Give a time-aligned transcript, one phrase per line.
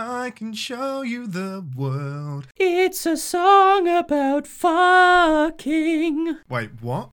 [0.00, 2.46] I can show you the world.
[2.56, 6.36] It's a song about fucking.
[6.48, 7.10] Wait, what?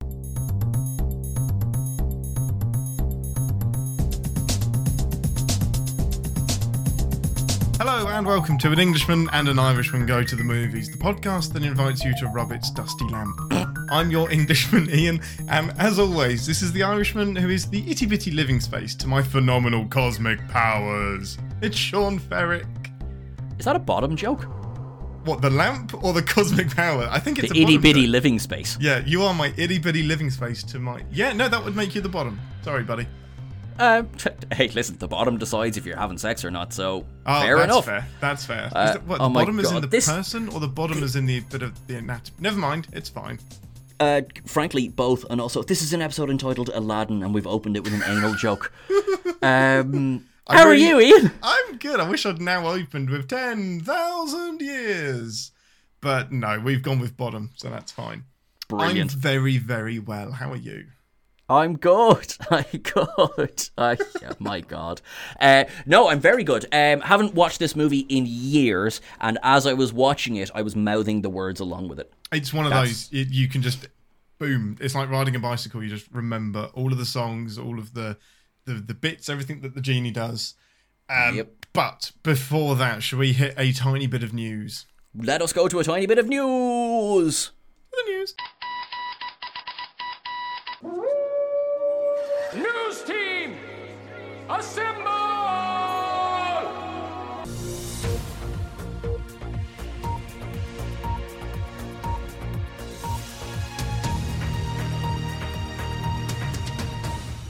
[7.80, 11.54] Hello and welcome to An Englishman and an Irishman Go to the Movies, the podcast
[11.54, 13.36] that invites you to rub its dusty lamp.
[13.90, 18.06] I'm your Englishman, Ian, and as always, this is the Irishman who is the itty
[18.06, 21.40] bitty living space to my phenomenal cosmic powers.
[21.66, 22.66] It's Sean Ferrick.
[23.60, 24.44] Is that a bottom joke?
[25.26, 27.08] What, the lamp or the cosmic power?
[27.12, 28.78] I think it's The a itty bitty living space.
[28.80, 31.04] Yeah, you are my itty bitty living space to my.
[31.12, 32.40] Yeah, no, that would make you the bottom.
[32.62, 33.08] Sorry, buddy.
[33.80, 34.08] Um,
[34.54, 37.72] hey, listen, the bottom decides if you're having sex or not, so Oh, fair that's
[37.72, 37.86] enough.
[37.86, 38.08] fair.
[38.22, 38.70] That's fair.
[38.72, 41.16] Uh, that, what, oh the bottom is in the this- person or the bottom is
[41.16, 42.38] in the bit of the anatomy?
[42.40, 43.40] Never mind, it's fine.
[44.00, 47.84] Uh, frankly, both, and also this is an episode entitled Aladdin, and we've opened it
[47.84, 48.72] with an anal joke.
[49.42, 51.32] Um, I how really- are you, Ian?
[51.42, 52.00] I'm good.
[52.00, 55.52] I wish I'd now opened with 10,000 years.
[56.02, 58.26] But no, we've gone with bottom, so that's fine.
[58.68, 59.14] Brilliant.
[59.14, 60.32] I'm very, very well.
[60.34, 60.86] How are you?
[61.50, 62.36] I'm good.
[62.52, 63.70] I'm good.
[63.78, 65.02] I, yeah, my God.
[65.40, 66.66] Uh, no, I'm very good.
[66.72, 70.76] Um, haven't watched this movie in years, and as I was watching it, I was
[70.76, 72.12] mouthing the words along with it.
[72.32, 73.88] It's one of That's- those, it, you can just,
[74.40, 74.78] boom.
[74.80, 75.84] It's like riding a bicycle.
[75.84, 78.18] You just remember all of the songs, all of the,
[78.66, 80.56] the, the bits, everything that the genie does.
[81.10, 81.66] Um, Yep.
[81.74, 84.86] But before that, should we hit a tiny bit of news?
[85.14, 87.52] Let us go to a tiny bit of news.
[87.92, 88.36] The news.
[92.54, 93.56] News team,
[94.50, 95.25] assemble!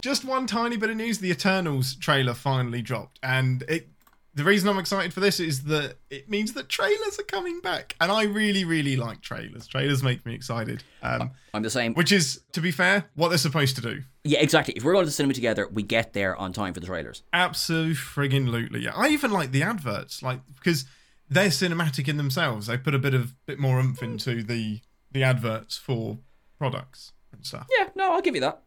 [0.05, 3.17] Just one tiny bit of news the eternals trailer finally dropped.
[3.23, 3.87] And it
[4.35, 7.95] the reason i'm excited for this is that it means that trailers are coming back.
[7.99, 9.65] And i really really like trailers.
[9.65, 10.83] Trailers make me excited.
[11.01, 11.95] Um, I'm the same.
[11.95, 14.03] which is to be fair what they're supposed to do.
[14.23, 14.75] Yeah, exactly.
[14.75, 17.23] If we're going to the cinema together, we get there on time for the trailers.
[17.33, 18.91] absolutely friggin' lootly yeah.
[18.95, 20.85] I even like the adverts like because
[21.27, 22.67] they're cinematic in themselves.
[22.67, 26.19] They put a bit of bit more oomph into the the adverts for
[26.59, 27.65] products and stuff.
[27.79, 28.61] Yeah, no, I'll give you that.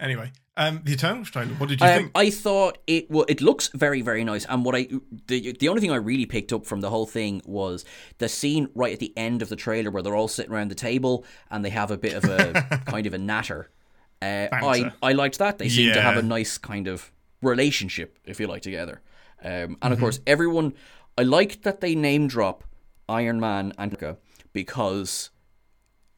[0.00, 3.40] Anyway um the eternals trailer what did you Um, think I thought it well, it
[3.40, 4.88] looks very very nice, and what I
[5.28, 7.84] the the only thing I really picked up from the whole thing was
[8.18, 10.74] the scene right at the end of the trailer where they're all sitting around the
[10.74, 13.70] table and they have a bit of a kind of a natter.
[14.20, 15.58] Uh, I I liked that.
[15.58, 17.10] They seem to have a nice kind of
[17.42, 19.00] relationship, if you like, together.
[19.42, 20.00] Um, and of Mm-hmm.
[20.00, 20.74] course, everyone.
[21.18, 22.64] I liked that they name drop
[23.08, 23.96] Iron Man and
[24.52, 25.30] because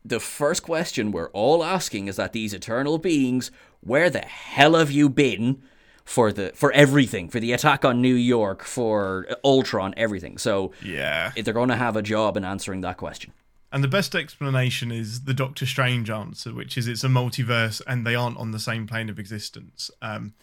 [0.04, 3.50] the first question we're all asking is that these eternal beings,
[3.82, 5.62] where the hell have you been
[6.04, 10.38] for the for everything, for the attack on New York, for Ultron, everything.
[10.38, 13.32] So yeah they're going to have a job in answering that question.
[13.70, 18.06] And the best explanation is the Doctor Strange answer, which is it's a multiverse and
[18.06, 19.90] they aren't on the same plane of existence.
[20.02, 20.34] Um,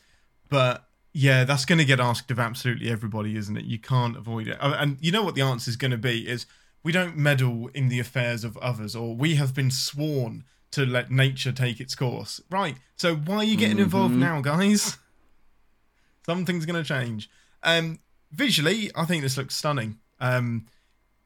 [0.50, 3.66] but yeah, that's going to get asked of absolutely everybody, isn't it?
[3.66, 4.58] You can't avoid it.
[4.60, 6.48] Oh, And you know what the answer is going to be is
[6.82, 11.10] we don't meddle in the affairs of others, or we have been sworn to let
[11.10, 12.42] nature take its course.
[12.50, 12.76] Right.
[12.96, 14.98] So why are you getting involved now, guys?
[16.26, 17.30] Something's going to change.
[17.64, 18.00] Um,
[18.32, 19.98] visually, I think this looks stunning.
[20.20, 20.68] Um,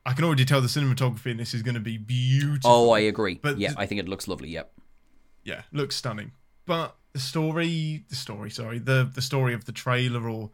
[0.06, 2.70] I can already tell the cinematography in this is going to be beautiful.
[2.70, 3.36] Oh, I agree.
[3.36, 4.50] But yeah, th- I think it looks lovely.
[4.50, 4.72] Yep.
[5.44, 6.32] yeah, looks stunning.
[6.66, 10.52] But the story, the story, sorry, the the story of the trailer or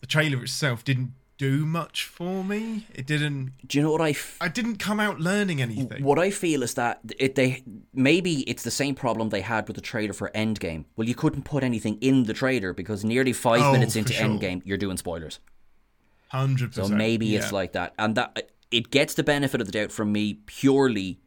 [0.00, 2.86] the trailer itself didn't do much for me.
[2.94, 3.52] It didn't.
[3.66, 4.10] Do you know what I?
[4.10, 6.02] F- I didn't come out learning anything.
[6.02, 7.62] what I feel is that it they
[7.94, 10.84] maybe it's the same problem they had with the trailer for Endgame.
[10.96, 14.26] Well, you couldn't put anything in the trailer because nearly five Oh, minutes into sure.
[14.26, 15.38] Endgame, you're doing spoilers.
[16.28, 16.88] Hundred percent.
[16.88, 20.12] So maybe it's like that, and that it gets the benefit of the doubt from
[20.12, 21.20] me purely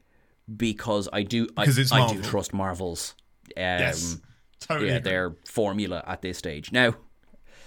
[0.57, 3.15] because I do I, it's I do trust Marvel's
[3.55, 4.17] um, yes,
[4.59, 4.89] totally.
[4.89, 5.09] yeah agree.
[5.11, 6.71] their formula at this stage.
[6.71, 6.95] Now,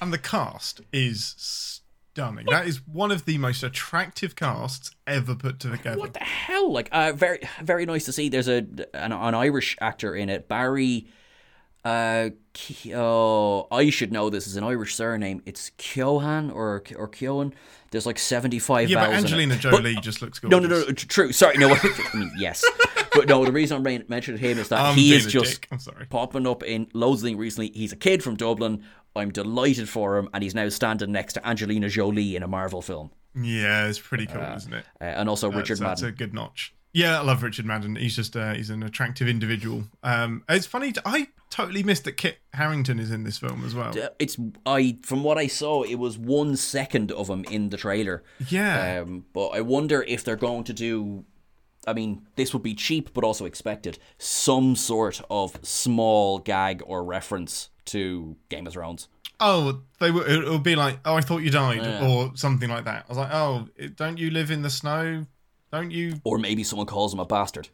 [0.00, 1.80] and the cast is
[2.14, 2.46] stunning.
[2.48, 5.98] That is one of the most attractive casts ever put together.
[5.98, 6.72] what the hell?
[6.72, 8.28] Like, uh, very very nice to see.
[8.28, 8.58] There's a
[8.94, 11.08] an, an Irish actor in it, Barry.
[11.84, 12.30] Uh,
[12.94, 15.42] oh, I should know this is an Irish surname.
[15.46, 17.52] It's Keoghan or or Keoghan.
[17.90, 18.88] There's like seventy five.
[18.88, 20.50] Yeah, but Angelina Jolie just looks good.
[20.50, 20.80] No, gorgeous.
[20.80, 21.32] no, no, true.
[21.32, 21.68] Sorry, no.
[21.74, 22.64] I mean, yes,
[23.12, 23.44] but no.
[23.44, 25.66] The reason I'm mentioning him is that I'm he is just.
[25.70, 26.06] I'm sorry.
[26.06, 27.70] popping up in loads of things recently.
[27.74, 28.82] He's a kid from Dublin.
[29.16, 32.82] I'm delighted for him, and he's now standing next to Angelina Jolie in a Marvel
[32.82, 34.84] film, Yeah, it's pretty cool, isn't it?
[35.00, 36.14] uh, and also That's, Richard that's Madden.
[36.14, 36.73] a good notch.
[36.94, 37.96] Yeah, I love Richard Madden.
[37.96, 39.82] He's just uh, he's an attractive individual.
[40.04, 40.92] Um, it's funny.
[41.04, 43.92] I totally missed that Kit Harington is in this film as well.
[44.20, 48.22] It's I from what I saw, it was one second of him in the trailer.
[48.48, 49.02] Yeah.
[49.02, 51.24] Um, but I wonder if they're going to do.
[51.84, 53.98] I mean, this would be cheap, but also expected.
[54.16, 59.08] Some sort of small gag or reference to Game of Thrones.
[59.40, 60.26] Oh, they were.
[60.26, 63.04] It would be like, oh, I thought you died, or something like that.
[63.06, 63.66] I was like, oh,
[63.96, 65.26] don't you live in the snow?
[65.74, 66.20] Don't you?
[66.22, 67.68] Or maybe someone calls him a bastard.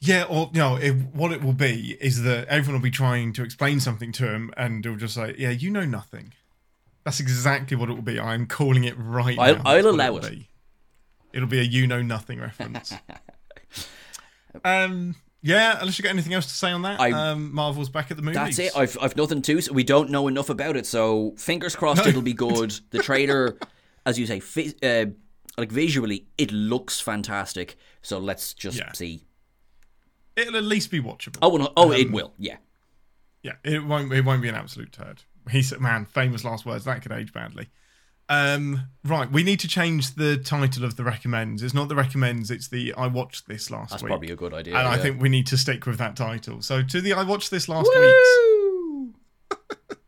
[0.00, 3.34] Yeah, or you know, it, what it will be is that everyone will be trying
[3.34, 6.32] to explain something to him, and they'll just say, yeah, you know nothing.
[7.04, 8.18] That's exactly what it will be.
[8.18, 9.62] I'm calling it right I'll- now.
[9.66, 10.30] I'll allow it.
[10.30, 10.48] be.
[11.34, 12.94] It'll be a you know nothing reference.
[14.64, 15.14] um.
[15.44, 18.16] Yeah, unless you got anything else to say on that, I- um, Marvel's back at
[18.16, 18.36] the movies.
[18.36, 18.72] That's it.
[18.76, 19.60] I've I've nothing to.
[19.60, 20.86] So we don't know enough about it.
[20.86, 22.72] So fingers crossed, it'll be good.
[22.90, 23.58] The trailer,
[24.06, 25.06] as you say, fi- uh,
[25.58, 27.76] like visually, it looks fantastic.
[28.00, 28.92] So let's just Yeah.
[28.92, 29.24] see.
[30.36, 31.38] It'll at least be watchable.
[31.42, 32.32] Oh, no, oh, Um, it will.
[32.38, 32.56] Yeah.
[33.42, 34.12] Yeah, it won't.
[34.12, 35.24] It won't be an absolute turd.
[35.50, 36.84] He said, "Man, famous last words.
[36.84, 37.68] That could age badly."
[38.28, 41.60] Um, right, we need to change the title of the recommends.
[41.62, 42.50] It's not the recommends.
[42.52, 44.08] It's the I watched this last That's week.
[44.10, 44.76] That's probably a good idea.
[44.76, 46.62] and I think we need to stick with that title.
[46.62, 49.98] So to the I watched this last week's.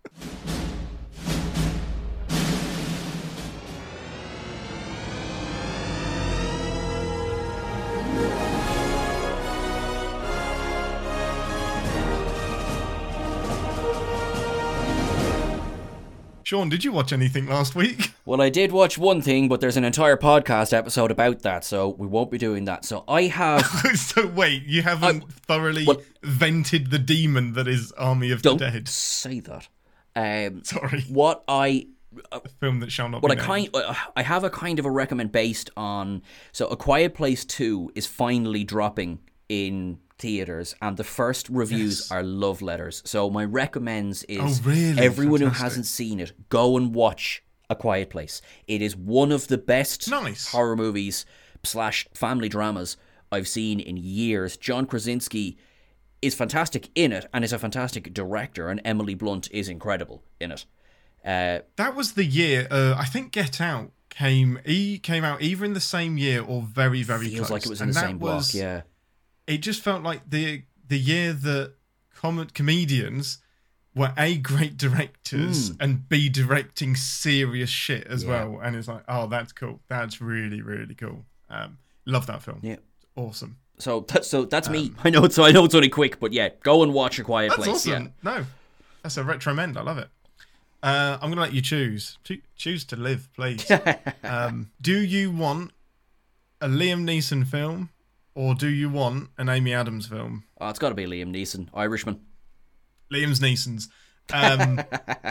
[16.44, 18.12] Sean, did you watch anything last week?
[18.26, 21.90] Well, I did watch one thing, but there's an entire podcast episode about that, so
[21.90, 22.86] we won't be doing that.
[22.86, 23.66] So I have.
[23.96, 28.70] so wait, you haven't thoroughly well- vented the demon that is Army of don't the
[28.70, 28.88] Dead.
[28.88, 29.68] say that.
[30.16, 31.88] Um, Sorry, what I
[32.32, 34.86] a film that shall not Well, be I kind, uh, I have a kind of
[34.86, 36.22] a recommend based on.
[36.52, 39.18] So, A Quiet Place Two is finally dropping
[39.50, 42.10] in theaters, and the first reviews Yes.
[42.10, 43.02] are love letters.
[43.04, 45.00] So, my recommends is Oh, really?
[45.00, 48.40] everyone who hasn't seen it, go and watch A Quiet Place.
[48.66, 50.48] It is one of the best Nice.
[50.48, 51.24] horror movies
[51.64, 52.96] slash family dramas
[53.32, 54.56] I've seen in years.
[54.56, 55.56] John Krasinski
[56.22, 60.52] is fantastic in it, and is a fantastic director, and Emily Blunt is incredible in
[60.52, 60.64] it.
[61.24, 62.68] Uh, That was the year.
[62.70, 64.60] Uh, I think Get Out came.
[64.64, 67.50] He came out either in the same year or very, very feels close.
[67.50, 68.36] like it was in And the same block.
[68.36, 68.82] was- Yeah.
[69.46, 71.74] It just felt like the the year that
[72.14, 73.38] com- comedians
[73.94, 78.24] were a great directors and b directing serious shit as.
[78.24, 78.44] Yeah.
[78.46, 78.60] well.
[78.62, 79.80] And it's like, oh, that's cool.
[79.88, 81.24] That's really, really cool.
[81.48, 82.58] Um, love that film.
[82.62, 82.76] Yeah.
[83.16, 83.58] Awesome.
[83.78, 84.92] So that's so that's me.
[85.04, 87.24] I know it's so I know it's only quick, but yeah, go and watch a
[87.24, 87.88] quiet Um, That's place.
[87.88, 88.12] awesome.
[88.22, 88.46] No,
[89.02, 89.76] that's a retro mend.
[89.76, 90.08] I love it.
[90.82, 92.18] Uh, I'm gonna let you choose.
[92.24, 93.68] Cho- choose to live, please.
[94.24, 95.72] um, do you want
[96.60, 97.90] a Liam Neeson film,
[98.34, 100.44] or do you want an Amy Adams film?
[100.60, 102.20] Oh, it's got to be Liam Neeson, Irishman.
[103.12, 103.88] Liam's Neeson's.
[104.32, 104.82] Um,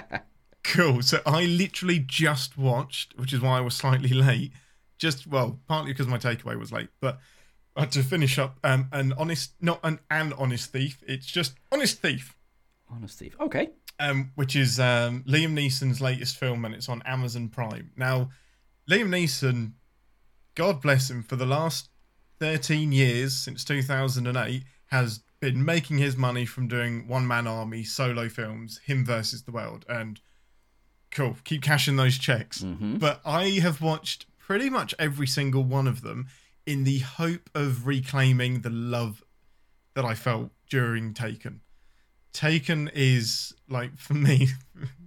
[0.64, 1.02] cool.
[1.02, 4.54] So I literally just watched, which is why I was slightly late.
[4.98, 7.20] Just well, partly because my takeaway was late, but
[7.76, 11.04] had to finish up um, an honest, not an an honest thief.
[11.08, 12.36] It's just honest thief.
[12.92, 13.36] Honest Thief.
[13.40, 13.70] Okay.
[14.00, 17.92] um, which is um, Liam Neeson's latest film, and it's on Amazon Prime.
[17.98, 18.30] Now,
[18.90, 19.72] Liam Neeson,
[20.54, 21.90] God bless him, for the last
[22.44, 28.28] 13 years since 2008, has been making his money from doing one man army solo
[28.28, 29.86] films, him versus the world.
[29.88, 30.20] And
[31.10, 32.62] cool, keep cashing those checks.
[32.62, 32.98] Mm-hmm.
[32.98, 36.28] But I have watched pretty much every single one of them
[36.66, 39.24] in the hope of reclaiming the love
[39.96, 41.62] that I felt during Taken.
[42.34, 44.50] Taken is like for me,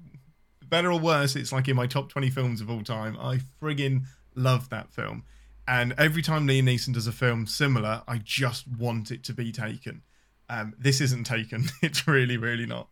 [0.66, 3.14] better or worse, it's like in my top twenty films of all time.
[3.20, 5.24] I friggin' love that film,
[5.68, 9.50] and every time Liam Neeson does a film similar, I just want it to be
[9.50, 10.02] Taken.
[10.48, 11.64] Um, this isn't Taken.
[11.82, 12.88] It's really, really not.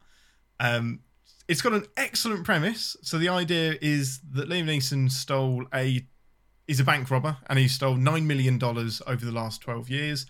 [0.59, 1.01] Um,
[1.47, 2.97] it's got an excellent premise.
[3.03, 6.05] So the idea is that Liam Neeson stole a
[6.67, 10.27] he's a bank robber and he stole nine million dollars over the last twelve years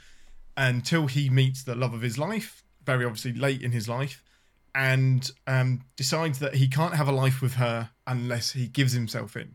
[0.56, 4.22] until he meets the love of his life, very obviously late in his life,
[4.74, 9.36] and um, decides that he can't have a life with her unless he gives himself
[9.36, 9.54] in.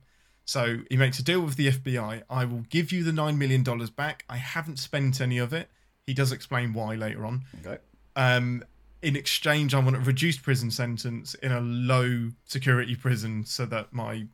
[0.49, 2.23] So he makes a deal with the FBI.
[2.27, 4.25] I will give you the nine million dollars back.
[4.27, 5.69] I haven't spent any of it.
[6.07, 7.43] He does explain why later on.
[7.63, 7.77] Okay.
[8.15, 8.63] Um,
[9.03, 13.93] in exchange, I want a reduced prison sentence in a low security prison so that
[13.93, 14.25] my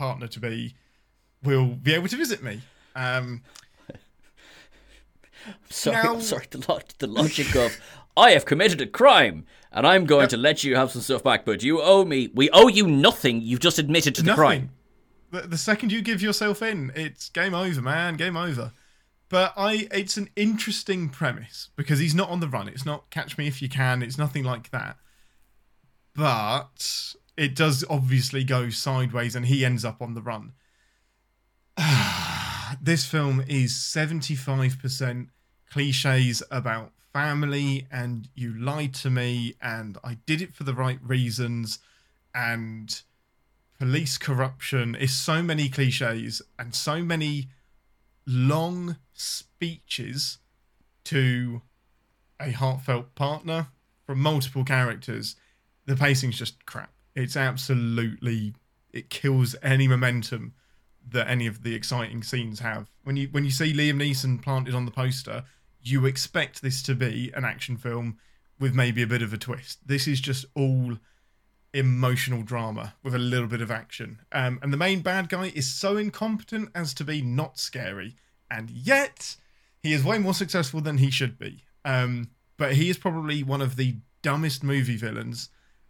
[0.00, 0.74] partner to be
[1.44, 2.60] will be able to visit me.
[2.96, 3.42] Um,
[5.70, 6.46] Sorry, Now- sorry.
[6.50, 7.80] The, lo- the logic of
[8.16, 11.44] I have committed a crime and I'm going to let you have some stuff back,
[11.44, 12.30] but you owe me.
[12.34, 13.42] We owe you nothing.
[13.42, 14.36] You've just admitted to the nothing.
[14.40, 14.70] crime.
[15.32, 18.16] The, the second you give yourself in, it's game over, man.
[18.16, 18.72] Game over.
[19.30, 22.68] but I it's an interesting premise because he's not on the run.
[22.68, 24.02] It's not catch me if you can.
[24.02, 24.98] It's nothing like that.
[26.14, 30.52] But it does obviously go sideways and he ends up on the run.
[32.82, 35.28] this film is 75%
[35.70, 40.98] cliches about family and you lied to me and I did it for the right
[41.02, 41.78] reasons
[42.34, 43.02] and
[43.82, 47.48] police corruption is so many cliches and so many
[48.24, 50.38] long speeches
[51.02, 51.62] to
[52.38, 53.66] a heartfelt partner
[54.06, 55.34] from multiple characters
[55.84, 56.92] the pacing's just crap.
[57.16, 58.54] It's absolutely
[58.92, 60.54] it kills any momentum
[61.10, 62.88] that any of the exciting scenes have.
[63.02, 65.42] When you when you see liam neeson planted on the poster
[65.82, 68.20] you expect this to be an action film
[68.60, 69.80] with maybe a bit of a twist.
[69.84, 70.98] This is just all
[71.74, 74.20] emotional drama with a little bit of action.
[74.32, 78.16] Um, and the main bad guy is so incompetent as to be not scary,
[78.50, 79.36] and yet
[79.82, 81.64] he is way more successful than he should be.
[81.84, 85.48] Um, but he is probably one of the dumbest movie villains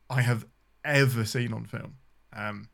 [0.09, 0.47] I have
[0.85, 1.97] ever seen on film.
[2.33, 2.69] Um,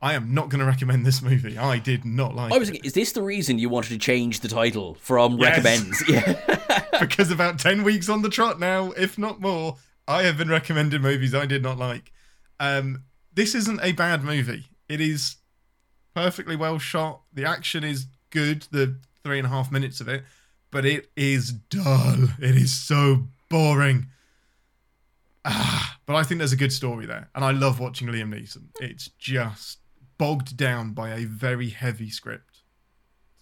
[0.00, 1.56] I am not going to recommend this movie.
[1.56, 3.98] I did not like I was it thinking, is this the reason you wanted to
[3.98, 5.50] change the title from Yes.
[5.64, 6.04] recommends?
[6.08, 6.80] Yeah.
[7.00, 11.02] because about 10 weeks on the trot now, if not more, I have been recommending
[11.02, 12.12] movies I did not like.
[12.60, 14.66] Um, this isn't a bad movie.
[14.88, 15.36] It is
[16.14, 17.22] perfectly well shot.
[17.32, 20.24] The action is good, the three and a half minutes of it,
[20.70, 22.28] but it is dull.
[22.40, 24.06] It is so boring.
[25.44, 28.68] Ah, but I think there's a good story there, and I love watching Liam Neeson.
[28.80, 29.78] It's just
[30.16, 32.62] bogged down by a very heavy script.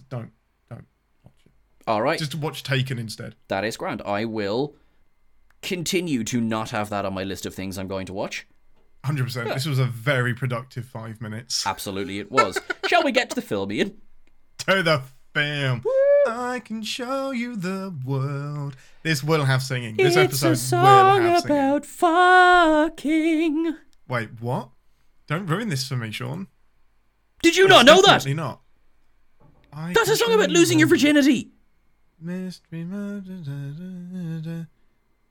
[0.09, 0.33] Don't,
[0.69, 0.87] don't
[1.23, 1.53] watch it.
[1.87, 2.19] All right.
[2.19, 3.35] Just watch Taken instead.
[3.49, 4.03] That is grand.
[4.03, 4.77] I will
[5.63, 8.47] continue to not have that on my list of things I'm going to watch.
[9.05, 9.49] Hundred percent.
[9.49, 11.67] This was a very productive five minutes.
[11.67, 12.59] Absolutely, it was.
[12.87, 13.97] Shall we get to the film, Ian?
[14.59, 15.03] To the
[15.35, 15.83] film.
[16.29, 18.77] I can show you the world.
[19.03, 19.97] This will have singing.
[19.97, 21.83] This episode will have singing.
[21.83, 23.77] fucking.
[24.09, 24.69] Wait, what?
[25.27, 26.47] Don't ruin this for me, Sean.
[27.43, 28.25] Did you not know that?
[28.27, 28.61] Not.
[29.73, 31.51] I That's a song about losing your virginity.
[32.21, 32.85] Mystery.
[32.85, 34.67] da- da- da-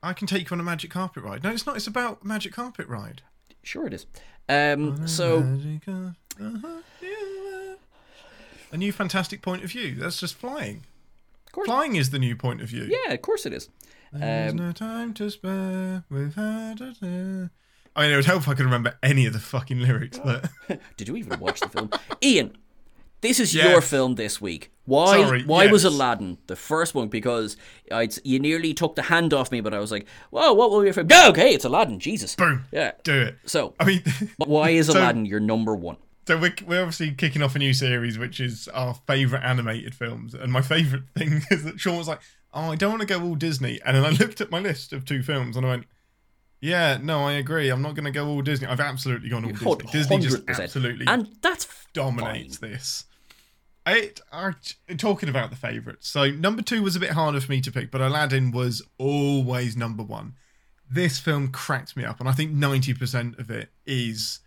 [0.02, 1.42] I can take you on a magic carpet ride.
[1.44, 1.76] No, it's not.
[1.76, 3.22] It's about magic carpet ride.
[3.62, 4.06] Sure, it is.
[4.48, 5.38] Um, so
[6.40, 6.80] uh-huh.
[8.72, 9.94] A new fantastic point of view.
[9.94, 10.84] That's just flying.
[11.52, 12.84] course- Flying is the new point of view.
[13.06, 13.68] yeah, of course it is.
[14.12, 16.04] There's Um, no time to spare.
[16.10, 17.50] We've had a.
[17.94, 20.48] I mean, it would help if I could remember any of the fucking lyrics, but
[20.96, 21.90] Did you even watch the film,
[22.22, 22.56] Ian?
[23.22, 23.70] This is Yes.
[23.70, 24.70] your film this week.
[24.84, 25.22] Why?
[25.22, 25.84] Sorry, why was.
[25.84, 27.08] Aladdin the first one?
[27.08, 27.56] Because
[27.90, 30.80] I'd, you nearly took the hand off me, but I was like, "Whoa, what will
[30.80, 32.00] be your film?" Yeah, okay, it's Aladdin.
[32.00, 32.34] Jesus.
[32.34, 32.92] boom, Yeah.
[33.04, 33.36] do it.
[33.46, 34.02] So, I mean,
[34.38, 35.96] why is so- Aladdin your number one?
[36.26, 40.34] so we're, we're obviously kicking off a new series, which is our favourite animated films.
[40.34, 42.20] And my favourite thing is that Sean was like,
[42.52, 44.92] "Oh, I don't want to go all Disney," and then I looked at my list
[44.92, 45.84] of two films and I went.
[46.64, 47.70] Yeah, no, I agree.
[47.70, 48.68] I'm not going to go all Disney.
[48.68, 49.90] I've absolutely gone all Disney.
[49.90, 52.70] Disney just absolutely and that's dominates fine.
[52.70, 53.04] this.
[53.84, 54.54] It, are
[54.96, 56.08] talking about the favourites.
[56.08, 59.76] So number two was a bit harder for me to pick, but Aladdin was always
[59.76, 60.34] number one.
[60.88, 64.40] This film cracked me up, and I think ninety percent of it is.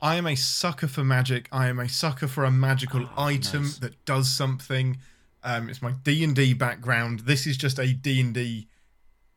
[0.00, 1.48] I am a sucker for magic.
[1.52, 3.78] I am a sucker for a magical item nice.
[3.78, 4.98] that does something.
[5.42, 7.20] Um, it's my D and D background.
[7.20, 8.66] This is just a D and D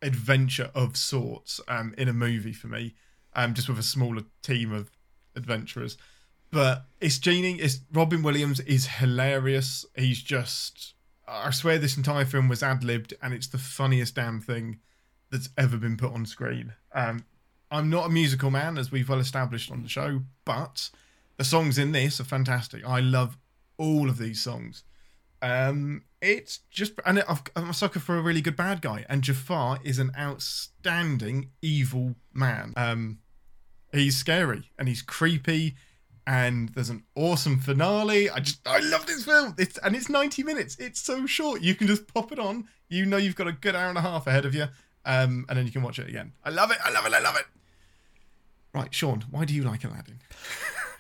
[0.01, 2.95] adventure of sorts um, in a movie for me,
[3.33, 4.89] um, just with a smaller team of
[5.35, 5.97] adventurers.
[6.51, 7.59] But it's Genie.
[7.59, 9.85] It's Robin Williams is hilarious.
[9.95, 10.93] He's just.
[11.27, 14.79] I swear this entire film was ad libbed, and it's the funniest damn thing
[15.29, 16.73] that's ever been put on screen.
[16.93, 17.25] Um,
[17.69, 20.89] I'm not a musical man, as we've well established on the show, but
[21.35, 22.87] the songs in this are fantastic.
[22.87, 23.37] I love
[23.77, 24.83] all of these songs.
[25.41, 29.21] Um, it's just, and I've, I'm a sucker for a really good bad guy, and
[29.21, 32.73] Jafar is an outstanding evil man.
[32.75, 33.19] Um,
[33.91, 35.75] he's scary and he's creepy,
[36.27, 38.29] and there's an awesome finale.
[38.29, 39.55] I just, I love this film.
[39.57, 40.75] It's and it's 90 minutes.
[40.77, 41.61] It's so short.
[41.61, 42.67] You can just pop it on.
[42.89, 44.65] You know you've got a good hour and a half ahead of you,
[45.05, 46.33] um, and then you can watch it again.
[46.43, 46.77] I love it.
[46.85, 47.13] I love it.
[47.13, 47.45] I love it.
[48.73, 50.19] Right, Sean, why do you like Aladdin?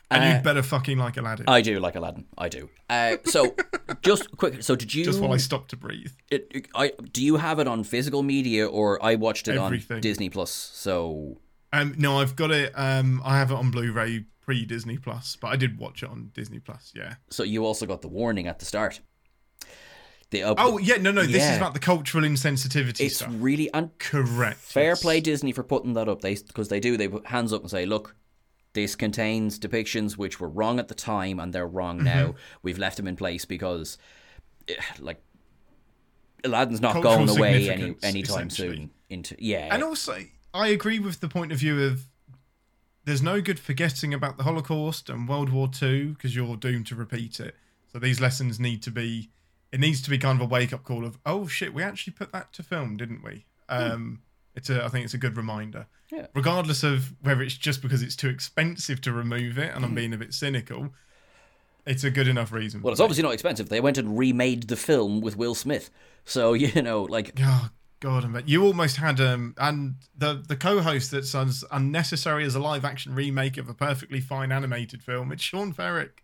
[0.09, 1.49] And Uh, you'd better fucking like Aladdin.
[1.49, 2.23] I do like Aladdin.
[2.37, 2.69] I do.
[2.89, 3.53] Uh, so,
[4.03, 4.63] just quick.
[4.63, 5.03] So, did you?
[5.03, 6.13] just while I stop to breathe.
[6.31, 9.95] it, it- I do you have it on physical media or I watched it Everything.
[9.95, 10.49] on Disney Plus?
[10.49, 11.41] So,
[11.73, 12.71] Um, no, I've got it.
[12.73, 16.31] Um, I have it on Blu-ray pre Disney Plus, but I did watch it on
[16.33, 16.93] Disney Plus.
[16.95, 17.15] Yeah.
[17.29, 19.01] so you also got the warning at the start.
[20.31, 21.23] The up, Oh yeah, no, no.
[21.25, 23.29] This is about the cultural insensitivity it's stuff.
[23.33, 24.57] really and Correct.
[24.57, 25.01] fair yes.
[25.01, 26.21] play Disney for putting that up.
[26.21, 28.15] They because they do they put hands up and say, look,
[28.73, 32.05] this contains depictions which were wrong at the time and they're wrong Mm-hmm.
[32.05, 32.35] now.
[32.61, 33.97] We've left them in place because,
[34.67, 35.21] eh, like,
[36.43, 38.91] Aladdin's not Cultural going away any anytime soon.
[39.09, 40.19] Into yeah, And also,
[40.53, 42.05] I agree with the point of view of
[43.07, 46.95] there's no good forgetting about the Holocaust and World War II because you're doomed to
[46.95, 47.55] repeat it.
[47.89, 49.29] So these lessons need to be,
[49.71, 52.11] it needs to be kind of a wake up call of, oh shit, we actually
[52.11, 53.45] put that to film, didn't we?
[53.69, 54.23] Um,
[54.55, 55.87] It's a, I think it's a good reminder.
[56.11, 56.27] Yeah.
[56.35, 60.13] Regardless of whether it's just because it's too expensive to remove it and I'm being
[60.13, 60.89] a bit cynical,
[61.85, 62.81] it's a good enough reason.
[62.81, 63.05] well, it's for me.
[63.05, 63.69] obviously not expensive.
[63.69, 65.89] They went and remade the film with Will Smith,
[66.25, 70.55] so you know, like Oh God, I bet you almost had um and the the
[70.55, 75.31] co-host that's as unnecessary as a live action remake of a perfectly fine animated film.
[75.31, 76.23] It's Sean Ferrick.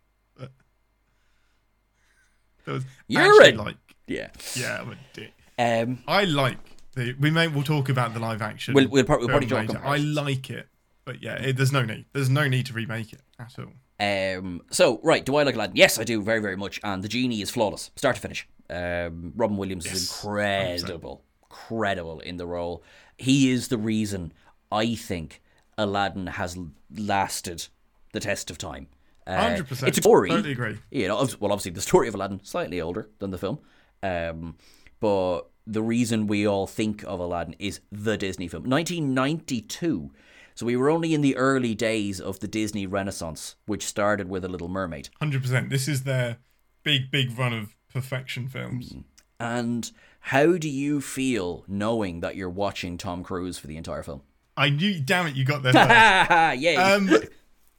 [2.66, 3.76] That was You're a- like
[4.08, 4.30] yeah.
[4.56, 5.34] yeah, I'm a dick.
[5.60, 6.58] Um, I like
[6.96, 8.74] the we may we'll talk about the live action.
[8.74, 10.68] We'll- we'll prob- we'll probably talk about I like it,
[11.06, 12.06] but yeah, it, there's no need.
[12.14, 13.74] There's no need to remake it at all.
[14.00, 15.76] Um, so right, do I like Aladdin?
[15.76, 16.80] Yes, I do very, very much.
[16.84, 18.48] And the genie is flawless, start to finish.
[18.70, 21.24] Um, Robin Williams is Yes, incredible,
[21.54, 22.84] incredible in the role.
[23.18, 24.34] He is the reason
[24.72, 25.42] I think
[25.78, 26.58] Aladdin has
[26.96, 27.68] lasted
[28.12, 28.88] the test of time.
[29.26, 29.90] Uh, Hundred percent.
[29.90, 30.30] It's a story.
[30.30, 30.78] Totally agree.
[30.92, 33.60] You know, well, obviously the story of Aladdin slightly older than the film,
[34.02, 34.56] um,
[35.00, 40.12] but the reason we all think of Aladdin is the Disney film, 1992.
[40.56, 44.44] So we were only in the early days of the Disney Renaissance, which started with
[44.44, 45.10] A Little Mermaid.
[45.20, 45.70] Hundred percent.
[45.70, 46.38] This is their
[46.84, 48.94] big, big run of perfection films.
[49.40, 49.92] And
[50.28, 54.22] how do you feel knowing that you're watching Tom Cruise for the entire film?
[54.56, 55.00] I knew.
[55.00, 55.74] Damn it, you got there.
[56.56, 56.76] Yay!
[56.78, 57.10] Um,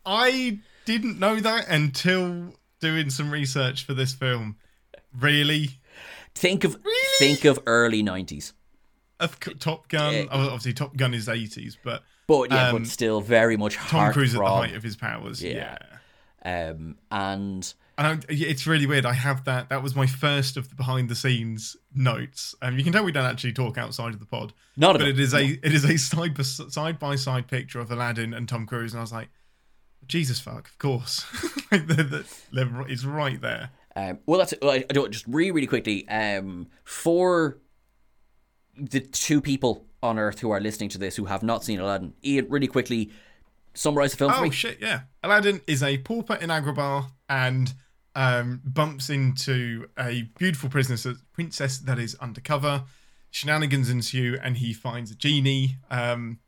[0.05, 4.57] I didn't know that until doing some research for this film.
[5.19, 5.71] Really,
[6.35, 6.77] think of
[7.19, 8.53] think of early 90s.
[9.21, 10.13] of Top Gun.
[10.15, 10.25] Yeah.
[10.31, 14.13] oh, obviously, Top Gun is eighties, but But yeah, Um, but still very much Tom
[14.13, 15.43] Cruise at the height of his powers.
[15.43, 15.79] Yeah.
[16.45, 16.71] Yeah.
[16.71, 19.07] Um, and And it's really weird.
[19.07, 19.69] I have that.
[19.69, 22.55] That was my first of the behind the scenes notes.
[22.61, 24.53] Um, you can tell we don't actually talk outside of the pod.
[24.77, 25.09] Not but all.
[25.09, 28.49] it is a it is a side by side by side picture of Aladdin and
[28.49, 29.29] Tom Cruise, and I was like,
[30.09, 31.25] Jesus fuck, of course,
[31.73, 33.71] like the, the, it's right there.
[33.95, 36.09] Um, well, that's I, I do it just really, really quickly.
[36.09, 37.59] Um, for
[38.77, 42.15] the two people on Earth who are listening to this who have not seen Aladdin,
[42.25, 43.11] Ian, really quickly
[43.75, 45.03] summarize the film for Oh shit, yeah.
[45.23, 47.75] Aladdin is a pauper in Agrabah and
[48.15, 52.85] um, bumps into a beautiful princess, that is undercover.
[53.31, 55.77] Shenanigans ensue, and he finds a genie.
[55.91, 56.39] Um,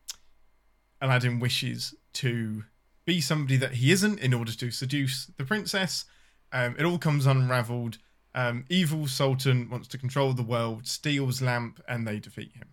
[1.01, 2.65] Aladdin wishes to
[3.05, 6.05] be somebody that he isn't in order to seduce the princess.
[6.53, 7.99] Um, it all comes unraveled.
[8.35, 12.69] Um, evil Sultan wants to control the world, steals lamp, and they defeat him.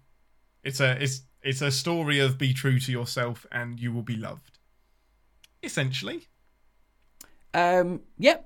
[0.64, 4.16] It's a it's it's a story of be true to yourself and you will be
[4.16, 4.60] loved.
[5.62, 6.28] Essentially.
[7.54, 8.38] Um, yeah,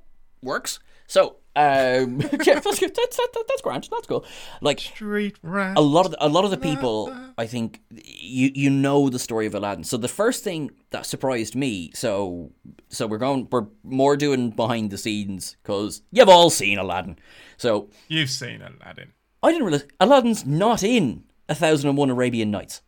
[0.41, 0.79] works.
[1.07, 2.93] So, um, yeah, that's good.
[2.93, 3.87] That's that, that, that's grand.
[3.89, 4.25] That's cool.
[4.61, 5.77] Like Street rat.
[5.77, 9.19] a lot of the, a lot of the people, I think you you know the
[9.19, 9.83] story of Aladdin.
[9.83, 12.51] So the first thing that surprised me, so
[12.89, 17.17] so we're going we're more doing behind the scenes because you've all seen Aladdin.
[17.57, 19.13] So You've seen Aladdin.
[19.41, 22.81] I didn't realize Aladdin's not in A Thousand and One Arabian Nights.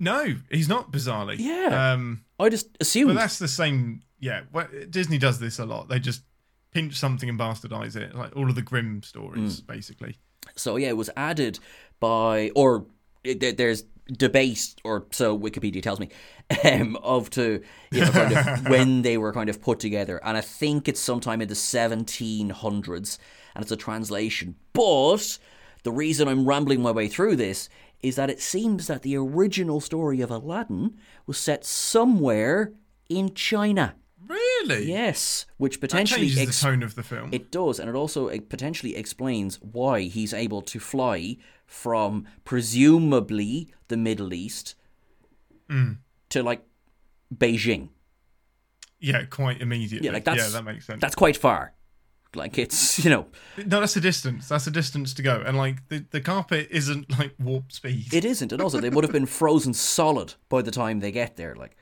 [0.00, 1.36] No, he's not bizarrely.
[1.38, 1.92] Yeah.
[1.92, 3.08] Um I just assumed.
[3.08, 5.88] but that's the same yeah, well, Disney does this a lot.
[5.88, 6.22] They just
[6.72, 8.14] pinch something and bastardize it.
[8.14, 10.18] Like all of the Grimm stories, basically.
[10.56, 11.58] So yeah, it was added
[12.00, 12.86] by, or
[13.24, 16.08] there's debate, or so Wikipedia tells me,
[16.64, 20.36] um, of to you know kind of when they were kind of put together, and
[20.36, 23.18] I think it's sometime in the 1700s,
[23.54, 24.56] and it's a translation.
[24.72, 25.38] But
[25.84, 27.68] the reason I'm rambling my way through this
[28.02, 32.72] is that it seems that the original story of Aladdin was set somewhere
[33.08, 33.96] in China.
[34.26, 34.88] Really?
[34.88, 37.30] Yes, which That potentially changes ex- the tone of the film.
[37.32, 43.72] it does, and it also it potentially explains why he's able to fly from presumably
[43.88, 44.74] the Middle East
[45.70, 45.96] mm.
[46.28, 46.62] to like
[47.34, 47.88] Beijing.
[49.00, 50.06] yeah, quite immediately.
[50.06, 51.00] Yeah, like that's yeah, that makes sense.
[51.00, 51.72] That's quite far.
[52.34, 54.48] Like it's you know No, that's a distance.
[54.48, 55.42] That's a distance to go.
[55.44, 58.12] And like the, the carpet isn't like warp speed.
[58.12, 61.36] it isn't, and also they would have been frozen solid by the time they get
[61.36, 61.54] there.
[61.54, 61.76] Like,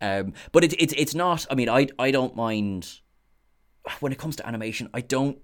[0.00, 1.46] um, but it, it it's not.
[1.50, 3.00] I mean, I I don't mind
[4.00, 4.88] when it comes to animation.
[4.92, 5.38] I don't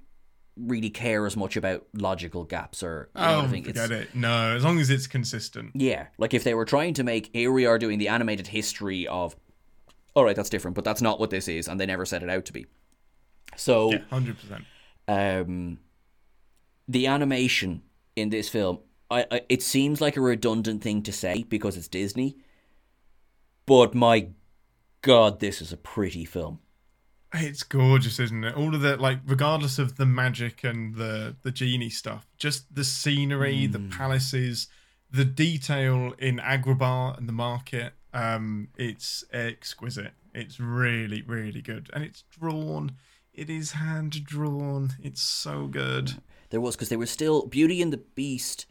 [0.57, 3.67] really care as much about logical gaps or you know oh, I think.
[3.67, 4.15] forget it.
[4.15, 5.71] No, as long as it's consistent.
[5.75, 9.07] Yeah, like if they were trying to make here we are doing the animated history
[9.07, 9.37] of
[10.15, 12.31] all right, that's different, but that's not what this is, and they never set it
[12.31, 12.67] out to be.
[13.57, 14.65] So Yeah, hundred percent.
[15.07, 15.79] um
[16.87, 17.83] the animation
[18.17, 18.79] in this film
[19.11, 22.37] I, I it seems like a redundant thing to say because it's Disney.
[23.67, 24.29] But my
[25.03, 26.61] god, this is a pretty film.
[27.35, 28.57] It's gorgeous, isn't it?
[28.57, 32.85] All of the like, regardless of the magic and the the genie stuff, just the
[32.85, 34.69] scenery, the palaces,
[35.11, 37.93] the detail in Agrabah and the market.
[38.15, 40.13] Um, it's exquisite.
[40.35, 42.93] It's really, really good, and it's drawn.
[43.39, 44.95] It is hand drawn.
[45.01, 46.15] It's so good.
[46.51, 48.67] There was because they were still Beauty and the Beast.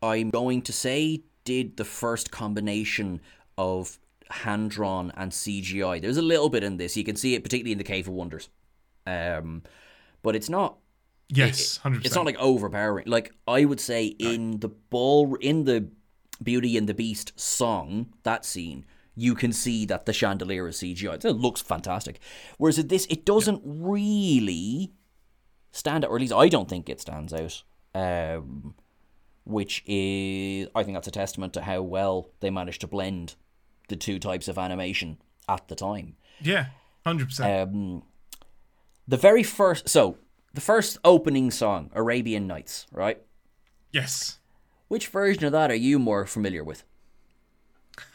[0.00, 3.20] I'm going to say did the first combination
[3.58, 3.98] of
[4.30, 6.00] hand drawn and CGI.
[6.00, 6.96] There's a little bit in this.
[6.96, 8.48] You can see it particularly in the Cave of Wonders,
[9.08, 9.64] um,
[10.22, 10.76] but it's not.
[11.28, 13.08] Yes, hundred It's not like overpowering.
[13.08, 15.88] Like I would say in the ball in the
[16.40, 21.24] Beauty and the Beast song, that scene, you can see that the chandelier is CGI.
[21.24, 22.20] It looks fantastic.
[22.58, 24.92] Whereas in this, it doesn't really
[25.72, 27.62] stand out, or at least I don't think it stands out.
[27.94, 28.74] Um,
[29.44, 33.34] which is, I think that's a testament to how well they managed to blend
[33.88, 35.18] the two types of animation
[35.48, 36.16] at the time.
[36.40, 36.66] Yeah,
[37.04, 37.68] hundred percent.
[37.68, 38.02] Um,
[39.08, 40.18] the very first, so
[40.54, 43.20] the first opening song, Arabian Nights, right?
[43.92, 44.38] Yes.
[44.88, 46.84] Which version of that are you more familiar with?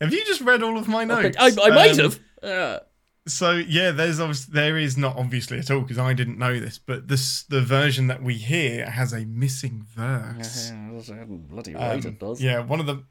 [0.00, 1.36] have you just read all of my notes?
[1.38, 2.20] I, I might Um, have.
[2.42, 2.80] Uh,
[3.26, 6.78] So yeah, there's obviously there is not obviously at all because I didn't know this,
[6.78, 10.70] but this the version that we hear has a missing verse.
[11.48, 13.02] bloody Um, Yeah, one of the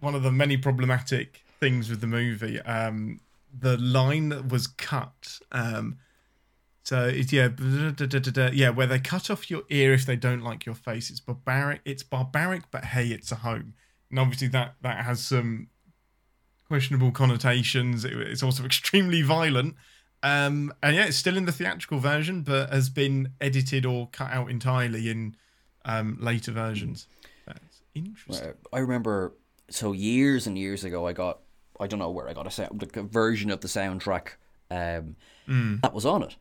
[0.00, 2.60] one of the many problematic things with the movie.
[2.60, 3.20] Um,
[3.58, 5.38] the line that was cut.
[5.52, 5.98] Um,
[6.82, 7.48] so it's yeah,
[8.52, 11.08] yeah, where they cut off your ear if they don't like your face.
[11.08, 11.80] It's barbaric.
[11.86, 13.72] It's barbaric, but hey, it's a home.
[14.10, 15.68] And obviously that that has some
[16.68, 18.04] questionable connotations.
[18.04, 19.74] It- it's also extremely violent.
[20.22, 24.30] Um, and yeah, it's still in the theatrical version, but has been edited or cut
[24.32, 25.36] out entirely in
[25.84, 27.06] um, later versions.
[27.46, 28.54] That's interesting.
[28.72, 29.34] I remember
[29.68, 31.40] so years and years ago, I got
[31.78, 34.28] I don't know where I got a, sound, like a version of the soundtrack
[34.70, 35.82] um, Mm.
[35.82, 36.36] that was on it,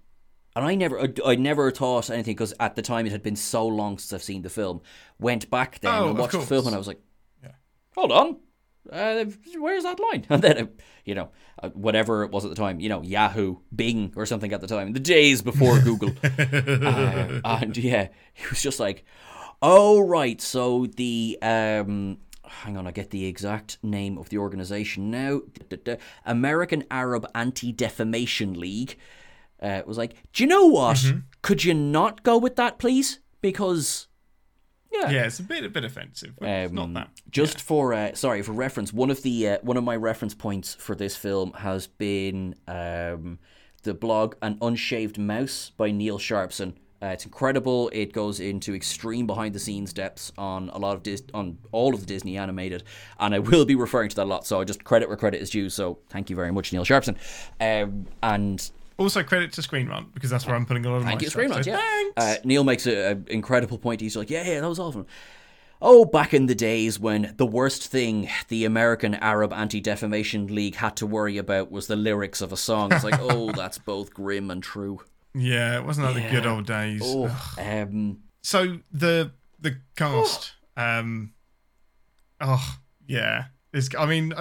[0.55, 3.35] and I never I, I never thought anything because at the time it had been
[3.35, 4.79] so long since I've seen the film.
[5.19, 7.01] Went back then Oh, and watched the film, and I was like,
[7.43, 7.51] Yeah.
[7.95, 8.37] hold on.
[8.91, 9.25] Uh,
[9.57, 10.25] where's that line?
[10.29, 10.65] And then, uh,
[11.05, 11.29] you know,
[11.61, 14.67] uh, whatever it was at the time, you know, Yahoo, Bing, or something at the
[14.67, 16.11] time, the days before Google.
[17.43, 19.05] Uh, and yeah, he was just like,
[19.61, 25.11] "Oh right, so the um, hang on, I get the exact name of the organization
[25.11, 25.41] now.
[26.25, 28.97] American Arab Anti Defamation League."
[29.61, 30.97] Uh, was like, "Do you know what?
[30.97, 31.19] Mm-hmm.
[31.41, 33.19] Could you not go with that, please?
[33.41, 34.07] Because
[34.93, 37.09] yeah, Yeah, it's a bit a bit offensive, but it's not um, that.
[37.29, 40.75] Just for uh, sorry for reference, one of the uh, one of my reference points
[40.75, 43.39] for this film has been um,
[43.83, 46.77] the blog "An Unshaved Mouse" by Neil Sharpson.
[47.01, 47.89] Uh, it's incredible.
[47.91, 51.93] It goes into extreme behind the scenes depths on a lot of Dis- on all
[51.93, 52.83] of the Disney animated,
[53.19, 54.47] and I will be referring to that a lot.
[54.47, 55.69] So I just credit where credit is due.
[55.69, 57.17] So thank you very much, Neil Sharpson.
[57.59, 61.03] Um, and Also, credit to Screen Rant because that's where I'm putting a lot of
[61.03, 61.43] Thank my you, stuff.
[61.43, 61.63] ScreenRant.
[61.65, 61.77] so Yeah.
[61.77, 62.13] thanks.
[62.17, 64.01] Uh, Neil makes an incredible point.
[64.01, 65.05] He's like, yeah, yeah, that was awesome.
[65.81, 70.75] Oh, back in the days when the worst thing the American Arab Anti Defamation League
[70.75, 72.93] had to worry about was the lyrics of a song.
[72.93, 75.01] It's like, oh, that's both grim and true.
[75.33, 77.01] yeah, it wasn't like the good old days.
[77.03, 77.25] Oh,
[77.59, 81.33] um, So the the cast, um,
[82.39, 82.77] oh
[83.07, 84.33] yeah, it's, I mean,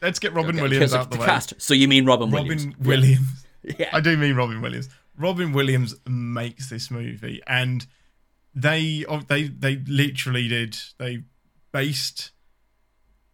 [0.00, 1.26] let's get Robin Williams out of the, the way.
[1.26, 1.54] cast.
[1.58, 2.76] So you mean Robin Robin Williams?
[2.78, 3.45] Williams.
[3.78, 3.90] Yeah.
[3.92, 4.88] I do mean Robin Williams.
[5.18, 7.84] Robin Williams makes this movie, and
[8.54, 10.76] they oh, they they literally did.
[10.98, 11.24] They
[11.72, 12.30] based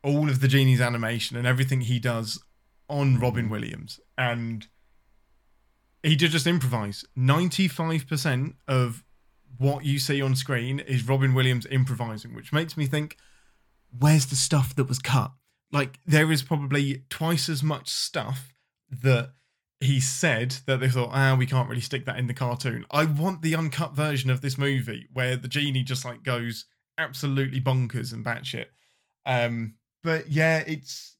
[0.02, 2.42] all of the genie's animation and everything he does
[2.88, 4.66] on Robin Williams, and
[6.02, 7.04] he did just improvise.
[7.14, 9.04] Ninety five percent of
[9.58, 13.16] what you see on screen is Robin Williams improvising, which makes me think,
[13.96, 15.32] where's the stuff that was cut?
[15.70, 18.54] Like there is probably twice as much stuff
[18.90, 19.32] that
[19.82, 22.84] he said that they thought, ah, we can't really stick that in the cartoon.
[22.90, 26.66] I want the uncut version of this movie where the genie just like goes
[26.98, 28.66] absolutely bonkers and batshit.
[29.26, 31.16] Um, but yeah, it's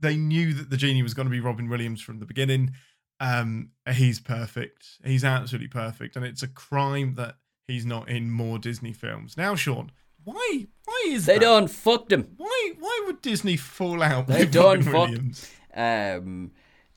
[0.00, 2.72] they knew that the genie was going to be Robin Williams from the beginning.
[3.20, 4.86] Um, he's perfect.
[5.04, 9.36] He's absolutely perfect, and it's a crime that he's not in more Disney films.
[9.36, 9.92] Now, Sean,
[10.24, 10.66] why?
[10.84, 11.42] Why is They that?
[11.42, 12.28] done fucked him.
[12.36, 12.72] Why?
[12.78, 15.10] Why would Disney fall out They done Robin fucked.
[15.10, 15.50] Williams?
[15.74, 16.50] Um,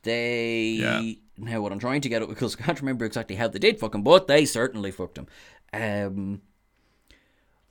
[0.07, 1.13] they Yeah.
[1.37, 3.79] now what I'm trying to get at because I can't remember exactly how they did
[3.79, 5.27] fuck him, but they certainly fucked him.
[5.73, 6.41] Um,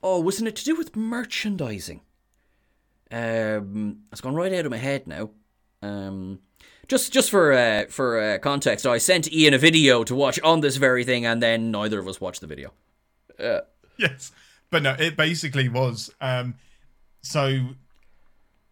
[0.03, 2.03] oh, wasn't it to do with merchandising?
[3.11, 5.31] Um, it's gone right out of my head now.
[5.83, 6.41] Um,
[6.89, 10.61] just just for uh, for uh, context, I sent Ian a video to watch on
[10.61, 12.73] this very thing, and then neither of us watched the video.
[13.99, 14.33] yes
[14.71, 16.55] but no it basically was um
[17.23, 17.61] so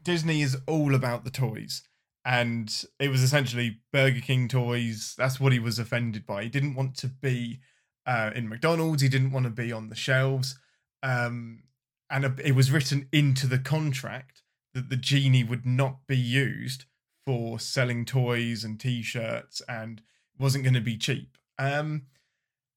[0.03, 1.83] disney is all about the toys
[2.25, 5.15] and it was essentially Burger King toys.
[5.19, 6.45] That's what he was offended by.
[6.45, 7.61] He didn't want to be
[8.07, 9.03] uh, in McDonald's.
[9.03, 10.59] He didn't want to be on the shelves.
[11.03, 11.65] Um,
[12.11, 16.85] and it was written into the contract that the genie would not be used
[17.27, 20.03] for selling toys and T-shirts and
[20.39, 21.37] wasn't going to be cheap.
[21.59, 22.07] Um,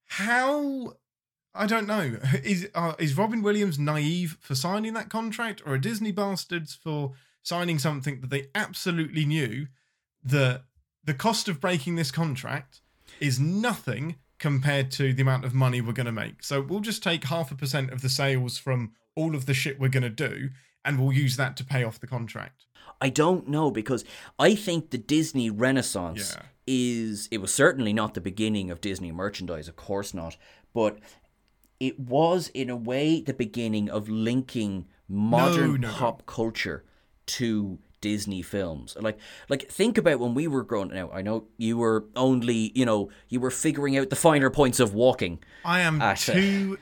[0.06, 0.94] how?
[1.54, 2.18] I don't know.
[2.44, 7.14] Is uh, is Robin Williams naive for signing that contract, or are Disney bastards for
[7.48, 9.68] signing something that they absolutely knew
[10.22, 10.64] that
[11.04, 12.82] the cost of breaking this contract
[13.22, 16.44] is nothing compared to the amount of money we're going to make.
[16.44, 19.80] So we'll just take half a percent of the sales from all of the shit
[19.80, 20.50] we're going to do
[20.84, 22.66] and we'll use that to pay off the contract.
[23.00, 24.04] I don't know because
[24.38, 26.44] I think the Disney Renaissance Yeah.
[26.68, 30.36] is it was certainly not the beginning of Disney merchandise, of course not,
[30.74, 31.00] but
[31.80, 35.94] it was in a way the beginning of linking modern no, no.
[35.94, 36.84] pop culture
[37.28, 38.96] to Disney films.
[39.00, 39.18] Like
[39.50, 43.10] like think about when we were growing now, I know you were only, you know,
[43.30, 45.40] you were figuring out the finer points of walking.
[45.66, 46.78] I am Ah, so- two.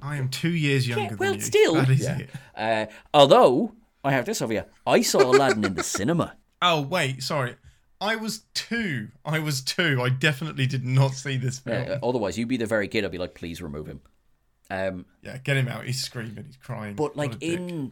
[0.00, 1.44] I am two years younger well, than you.
[1.44, 1.74] still.
[1.74, 2.18] that is Yeah.
[2.18, 2.30] it.
[2.56, 4.66] Uh, although I have this over here.
[4.86, 6.36] I saw Aladdin in the cinema.
[6.62, 7.56] Oh wait, sorry.
[8.00, 9.08] I was two.
[9.24, 10.00] I was two.
[10.02, 11.86] I definitely did not see this film.
[11.90, 13.04] Uh, otherwise, you'd be the very kid.
[13.04, 14.00] I'd be like, please remove him.
[14.70, 15.84] Um, yeah, get him out.
[15.84, 16.44] He's screaming.
[16.46, 16.94] He's crying.
[16.96, 17.90] but like a dick.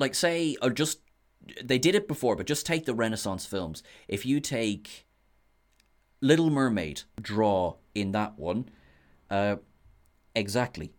[0.00, 1.00] Like say, or just
[1.62, 3.82] they did it before, but just take the Renaissance films.
[4.08, 5.06] If you take
[6.20, 8.68] Little Mermaid, draw in that one,
[9.30, 9.56] uh,
[10.34, 10.92] exactly.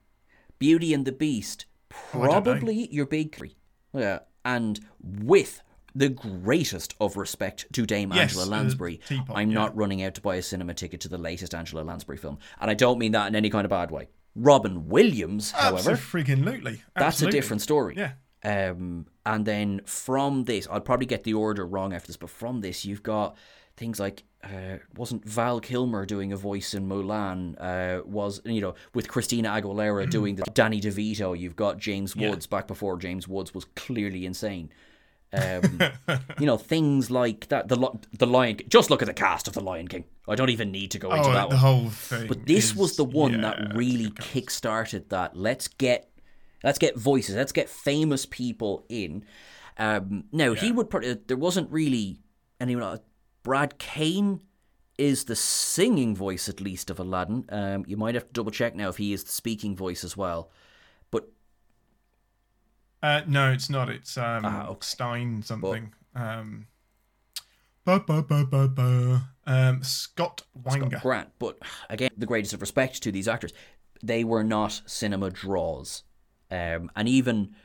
[0.59, 2.41] Beauty and the Beast, Oh, I don't know.
[2.41, 3.55] probably your big three.
[3.93, 5.61] Yeah, and with
[5.93, 9.55] the greatest of respect to Dame Yes, Angela uh, Lansbury, Teapot, I'm yeah.
[9.55, 12.71] not running out to buy a cinema ticket to the latest Angela Lansbury film, and
[12.71, 14.07] I don't mean that in any kind of bad way.
[14.35, 16.81] Robin Williams, however, Absolutely.
[16.95, 17.95] that's a different story.
[17.97, 18.13] Yeah.
[18.43, 22.61] Um, and then from this, I'll probably get the order wrong after this, but from
[22.61, 23.35] this, you've got
[23.77, 27.55] things like uh, wasn't Val Kilmer doing a voice in Mulan?
[27.59, 31.37] Uh, was you know with Christina Aguilera doing the Danny DeVito?
[31.37, 32.31] You've got James Yeah.
[32.31, 34.71] Woods back before James Woods was clearly insane.
[35.33, 35.79] Um,
[36.39, 37.67] you know things like that.
[37.67, 37.77] The
[38.17, 38.55] the Lion.
[38.55, 38.67] King.
[38.69, 40.03] Just look at the cast of the Lion King.
[40.27, 41.57] I don't even need to go into Oh, that the one.
[41.57, 42.27] whole thing.
[42.27, 44.25] But this is- was the one yeah, that really good God.
[44.27, 45.35] kick-started that.
[45.37, 46.09] Let's get,
[46.63, 47.35] let's get voices.
[47.35, 49.25] Let's get famous people in.
[49.77, 50.89] Um, now he would.
[50.89, 52.19] Probably, there wasn't really
[52.59, 52.83] anyone.
[52.83, 52.99] else.
[53.43, 54.41] Brad Kane
[54.97, 57.45] is the singing voice, at least, of Aladdin.
[57.49, 60.15] Um, you might have to double check now if he is the speaking voice as
[60.15, 60.51] well.
[61.09, 61.27] But
[63.01, 63.89] Uh, no, it's not.
[63.89, 64.77] It's um, Ah, okay.
[64.81, 65.93] Stein something.
[66.15, 66.67] Um,
[67.85, 69.21] ba, ba.
[69.47, 71.01] Um, Scott Weinger.
[71.01, 71.29] Grant.
[71.39, 71.57] But
[71.89, 73.53] again, the greatest of respect to these actors,
[74.03, 76.03] they were not cinema draws.
[76.51, 77.55] Um, and even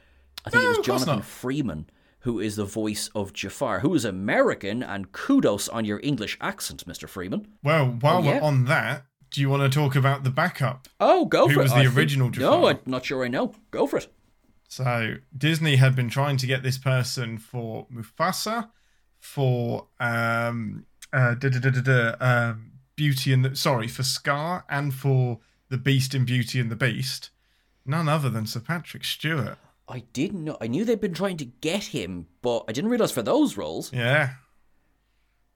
[0.45, 1.23] I think No, it was Jonathan.
[1.23, 6.37] Freeman who is the voice of Jafar, who is American, and kudos on your English
[6.41, 7.09] accent, Mr.
[7.09, 7.47] Freeman.
[7.63, 8.35] Well, while Oh, yeah.
[8.41, 10.89] we're on that, do you want to talk about the backup?
[10.99, 11.75] Oh, go Who for was it.
[11.77, 13.55] the I think- original No, I'm not sure I know.
[13.71, 14.13] Go for it.
[14.69, 18.71] So Disney had been trying to get this person for Mufasa,
[19.21, 25.39] for um, uh, da, da, da, um, Beauty and the sorry for Scar, and for
[25.69, 27.31] the Beast in Beauty and the Beast.
[27.87, 29.59] None other than Sir Patrick Stewart.
[29.89, 30.57] I didn't know.
[30.61, 33.93] I knew they'd been trying to get him, but I didn't realize for those roles.
[33.93, 34.31] Yeah.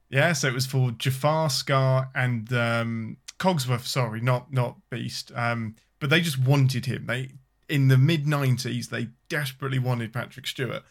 [0.08, 3.86] Yeah, so it was for Jafar, Scar, and um, Cogsworth.
[3.86, 5.30] Sorry, not not Beast.
[5.34, 7.06] Um, but they just wanted him.
[7.06, 7.32] They
[7.68, 10.82] in the mid '90s, they desperately wanted Patrick Stewart,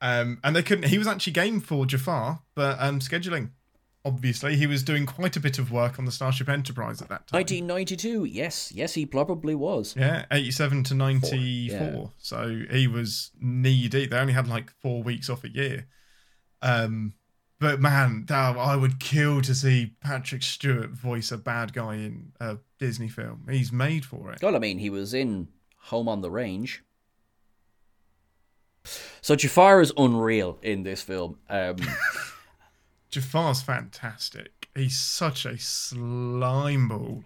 [0.00, 0.88] um, and they couldn't.
[0.88, 3.50] He was actually game for Jafar, but um, scheduling.
[4.04, 7.26] Obviously, he was doing quite a bit of work on the Starship Enterprise at that
[7.26, 7.38] time.
[7.38, 8.24] 1992.
[8.24, 9.94] Yes, yes, he probably was.
[9.94, 11.38] Yeah, 87 to 94.
[11.38, 12.04] yeah.
[12.16, 14.10] So he was knee deep.
[14.10, 15.86] They only had like four weeks off a year.
[16.62, 17.12] Um,
[17.58, 22.56] but man, I would kill to see Patrick Stewart voice a bad guy in a
[22.78, 23.46] Disney film.
[23.50, 24.42] He's made for it.
[24.42, 25.48] Well, I mean, he was in
[25.84, 26.82] Home on the Range.
[29.20, 31.38] So Jafar is unreal in this film.
[31.50, 31.76] Um,
[33.10, 34.68] Jafar's fantastic.
[34.74, 37.24] He's such a slime ball.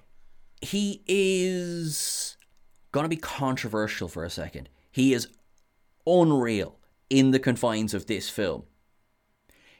[0.63, 2.37] he is
[2.93, 4.69] gonna be controversial for a second.
[4.91, 5.29] He is
[6.07, 6.79] unreal
[7.11, 8.65] in the confines of this film.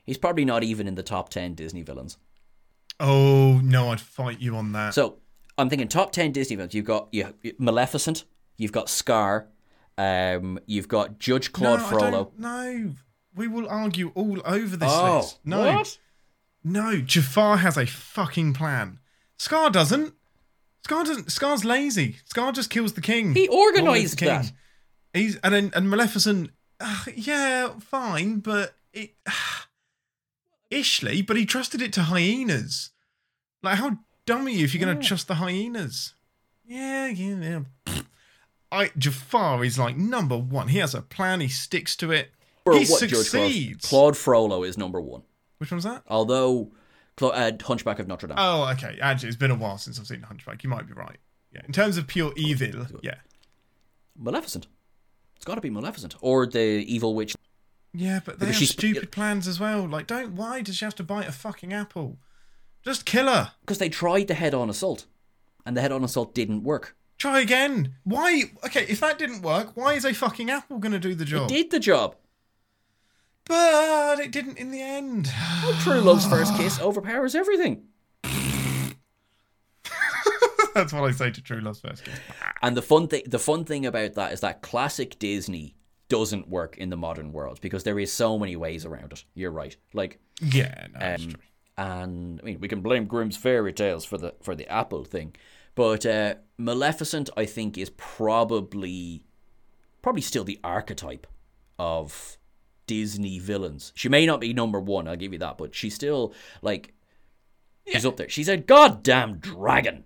[0.05, 2.19] He's probably not even in the top ten Disney villains.
[3.01, 4.93] Oh no, I'd fight you on that.
[4.95, 5.19] So
[5.57, 6.75] I'm thinking top ten Disney villains.
[6.75, 8.25] You've got you, Maleficent.
[8.59, 9.49] You've got Scar.
[9.97, 12.11] Um, you've got Judge Claude no, I Frollo.
[12.11, 12.95] don't- no,
[13.35, 15.39] we will argue all over this Oh, list.
[15.45, 15.99] No, what?
[16.63, 18.99] No, Jafar has a fucking plan.
[19.39, 20.15] Scar doesn't.
[20.85, 21.31] Scar doesn't.
[21.33, 22.17] Scar's lazy.
[22.25, 23.35] Scar just kills the king.
[23.35, 24.29] He Long live organised the king.
[24.29, 24.53] that.
[25.13, 26.51] He's and then and Maleficent.
[26.81, 29.15] Uh, yeah, fine, but it.
[30.71, 32.91] Ishley, but he trusted it to hyenas.
[33.63, 36.15] Like, how dumb are you if you're going to trust the hyenas?
[36.67, 38.01] Yeah, yeah, yeah.
[38.73, 40.69] I Jafar is like number one.
[40.69, 41.41] He has a plan.
[41.41, 42.33] He sticks to it.
[42.73, 43.87] He what, succeeds.
[43.87, 45.23] Claude Frollo is number one.
[45.59, 46.03] Which one's that?
[46.09, 46.73] Although,
[47.17, 48.37] Cla- uh, Hunchback of Notre Dame.
[48.39, 48.99] Oh, okay.
[49.03, 50.65] Actually, it's been a while since I've seen Hunchback.
[50.65, 51.19] You might be right.
[51.53, 51.61] Yeah.
[51.67, 53.17] In terms of pure evil, yeah.
[54.19, 54.67] Maleficent.
[55.37, 56.15] It's got to be Maleficent.
[56.21, 57.37] Or the evil witch.
[57.93, 59.87] Yeah, but they Because have she's- stupid plans as well.
[59.87, 60.35] Like, don't.
[60.35, 62.19] Why does she have to bite a fucking apple?
[62.83, 63.53] Just kill her.
[63.61, 65.07] Because they tried the head on assault.
[65.67, 66.97] And the head on assault didn't work.
[67.19, 67.95] Try again.
[68.05, 68.45] Why?
[68.67, 71.51] Okay, if that didn't work, why is a fucking apple going to do the job?
[71.51, 72.17] It did the job.
[73.47, 75.31] But it didn't in the end.
[75.81, 77.85] True Love's first kiss overpowers everything.
[80.75, 82.19] That's what I say to True Love's first kiss.
[82.63, 85.77] And the fun thing, the fun thing about that is that classic Disney
[86.09, 89.25] doesn't work in the modern world because there is so many ways around it.
[89.35, 89.77] You're right.
[89.93, 91.41] Like, Yeah, no, that's Um, true.
[91.79, 95.35] and I mean, we can blame Grimm's fairy tales for the for the apple thing,
[95.75, 99.25] but uh, Maleficent, I think, is probably
[100.03, 101.27] probably still the archetype
[101.79, 102.37] of
[102.87, 103.93] Disney villains.
[103.95, 106.93] She may not be number one, I'll give you that, but she's still like
[107.87, 108.29] she's up there.
[108.29, 110.05] She's a goddamn dragon,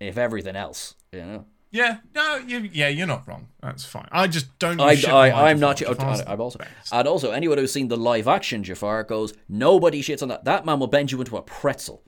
[0.00, 1.44] if everything else, you know.
[1.70, 3.48] Yeah, no, you, yeah, you're not wrong.
[3.60, 4.08] That's fine.
[4.10, 4.80] I just don't.
[4.80, 5.76] I, I, I'm not.
[5.76, 5.94] Jafar.
[5.96, 6.92] Jafar's I'm also, best.
[6.92, 10.44] and also anyone who's seen the live action Jafar goes, nobody shits on that.
[10.44, 12.02] That man will bend you into a pretzel.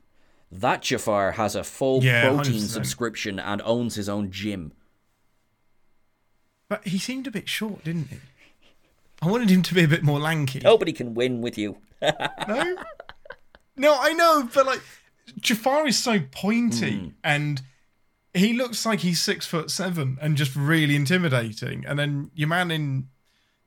[0.50, 2.68] That Jafar has a full Yeah, protein 100%.
[2.68, 4.72] subscription and owns his own gym.
[6.68, 8.16] But he seemed a bit short, didn't he?
[9.22, 10.60] I wanted him to be a bit more lanky.
[10.60, 11.78] Nobody can win with you.
[12.48, 12.76] No,
[13.76, 14.80] no, I know, but like
[15.40, 17.08] Jafar is so pointy Hmm.
[17.24, 17.62] and
[18.34, 21.84] he looks like he's six foot seven and just really intimidating.
[21.86, 23.08] And then your man in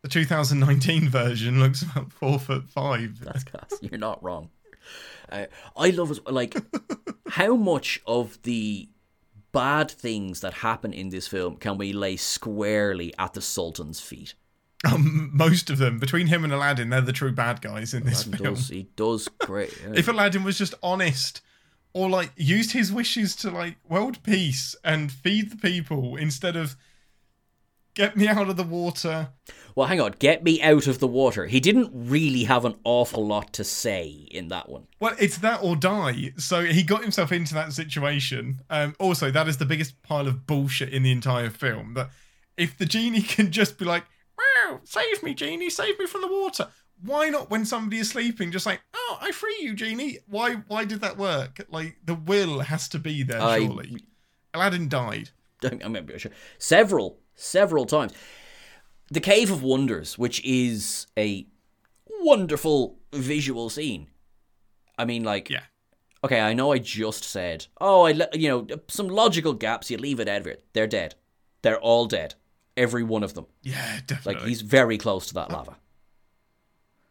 [0.02, 3.20] the 2019 version looks about four foot five.
[3.22, 3.74] That's class.
[3.82, 4.50] You're not wrong.
[5.32, 5.46] Uh,
[5.78, 6.56] I love like
[7.30, 8.90] how much of the
[9.52, 14.34] bad things that happen in this film can we lay squarely at the Sultan's feet?
[14.92, 18.24] Um, most of them, between him and Aladdin, they're the true bad guys in this
[18.26, 18.56] He film.
[18.56, 19.74] does, he does great.
[19.84, 19.94] yeah.
[19.96, 21.40] If Aladdin was just honest
[21.94, 26.76] or like used his wishes to like world peace and feed the people instead of
[27.94, 29.30] get me out of the water.
[29.76, 30.16] Well, hang on.
[30.20, 31.46] Get me out of the water.
[31.46, 34.88] He didn't really have an awful lot to say in that one.
[35.00, 36.34] Well, it's that or die.
[36.38, 38.60] So he got himself into that situation.
[38.70, 41.94] Um, also, that is the biggest pile of bullshit in the entire film.
[41.94, 42.10] That
[42.58, 44.04] if the genie can just be like,
[44.74, 46.70] "Wow, save me, genie, save me from the water."
[47.02, 50.56] Why not when somebody is sleeping, just like, "Oh, I free you, genie." Why?
[50.68, 51.66] Why did that work?
[51.70, 54.06] Like the will has to be there, I- surely.
[54.54, 55.32] Aladdin died.
[55.64, 56.32] I'm not sure.
[56.58, 58.14] Several, several times.
[59.10, 61.48] The Cave of Wonders, which is a
[62.22, 64.08] wonderful visual scene.
[64.98, 65.64] I mean, like, Yeah.
[66.24, 69.90] okay, I know I just said, oh, I, le- you know, some logical gaps.
[69.90, 70.66] You leave it out of it.
[70.74, 71.16] They're dead.
[71.62, 72.36] They're all dead.
[72.76, 73.46] Every one of them.
[73.62, 74.36] Yeah, definitely.
[74.42, 75.78] Like, he's very close to that lava.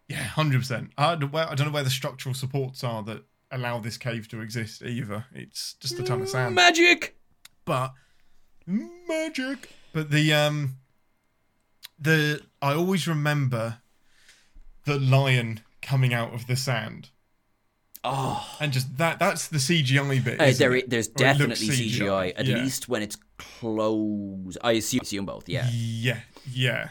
[0.08, 0.90] Yeah, hundred percent.
[0.98, 4.28] I don't where- I don't know where the structural supports are that allow this cave
[4.28, 5.26] to exist either.
[5.32, 6.54] It's just a ton of sand.
[6.54, 7.16] Magic.
[7.64, 7.92] But
[8.66, 9.70] magic.
[9.92, 10.76] But the um
[11.98, 13.78] the I always remember
[14.84, 17.10] the lion coming out of the sand.
[18.04, 20.40] Oh, And just that that's the CGI bit.
[20.40, 20.90] Uh, there, it?
[20.90, 22.56] there's Or it looks definitely CGI, at Yeah.
[22.56, 23.16] least when it's
[23.60, 24.56] close.
[24.62, 25.68] I assume, assume both, yeah.
[25.72, 26.90] Yeah, yeah.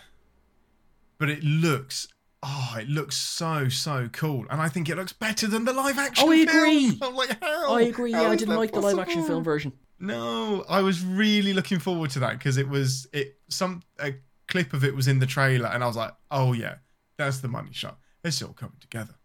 [1.18, 2.08] But it looks
[2.44, 5.98] oh, it looks so so cool, and I think it looks better than the live
[5.98, 6.28] action.
[6.28, 6.58] Oh, I film.
[6.58, 7.00] agree.
[7.02, 7.76] I'm like, how?
[7.76, 8.12] I agree.
[8.12, 9.74] How Yeah, I didn't like the live action film version.
[10.00, 14.16] No, I was really looking forward to that because it was it some a
[14.48, 16.76] clip of it was in the trailer, and I was like, oh yeah,
[17.18, 17.98] that's the money shot.
[18.24, 19.16] It's all coming together.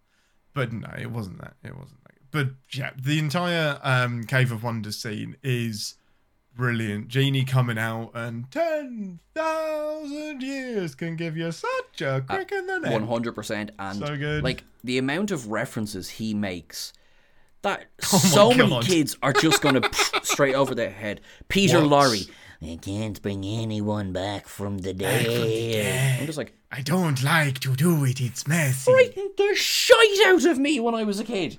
[0.55, 1.55] But no, it wasn't that.
[1.63, 2.15] It wasn't that.
[2.31, 5.95] But yeah, the entire um, Cave of Wonders scene is
[6.57, 7.09] brilliant.
[7.09, 12.67] Genie coming out and ten thousand years can give you such a uh, quick in
[12.67, 12.93] the neck.
[12.93, 14.43] One hundred percent, and So good.
[14.43, 16.93] like the amount of references he makes.
[17.63, 19.91] That Oh so many kids are just going to
[20.23, 21.21] straight over their head.
[21.49, 22.11] Peter What?
[22.11, 22.31] Lorre,
[22.63, 26.21] I can't bring anyone back from the dead.
[26.21, 28.21] I'm just like, I don't like to do it.
[28.21, 28.91] It's messy.
[28.91, 31.59] frightened the shite out of me when I was a kid.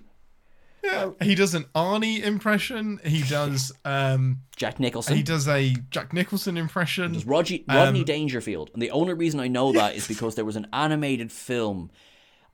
[0.84, 1.12] Yeah.
[1.22, 3.00] He does an Arnie impression.
[3.04, 5.18] He does um Jack Nicholson.
[5.18, 7.14] he does a Jack Nicholson impression.
[7.16, 8.70] It's Rodney, Rodney Um, Dangerfield.
[8.74, 11.92] And the only reason I know that is because there was an animated film,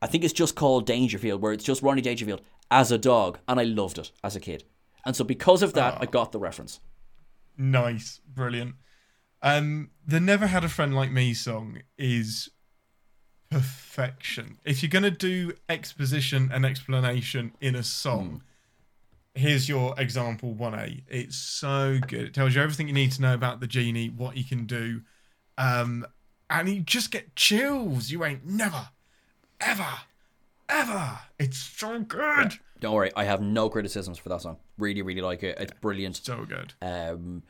[0.01, 3.39] I think it's just called Dangerfield, where it's just Rodney Dangerfield as a dog.
[3.47, 4.63] And I loved it as a kid.
[5.05, 6.79] And so because of that, I got the reference.
[7.57, 8.75] Nice, brilliant.
[9.41, 12.49] Um, the "Never Had a Friend Like Me" song is
[13.53, 14.57] perfection.
[14.65, 18.43] If you're gonna do exposition and explanation in a song,
[19.35, 21.03] here's your example 1A.
[21.07, 22.25] It's so good.
[22.25, 25.01] It tells you everything you need to know about the genie, what he can do.
[25.57, 26.05] Um,
[26.49, 28.11] and you just get chills.
[28.11, 28.89] You ain't never,
[29.59, 29.87] ever,
[30.69, 31.19] ever.
[31.39, 32.53] It's so good.
[32.79, 34.57] Don't worry, I have no criticisms for that song.
[34.77, 35.57] Really, really like it.
[35.59, 36.17] It's brilliant.
[36.17, 36.73] So good.
[36.81, 37.43] Um,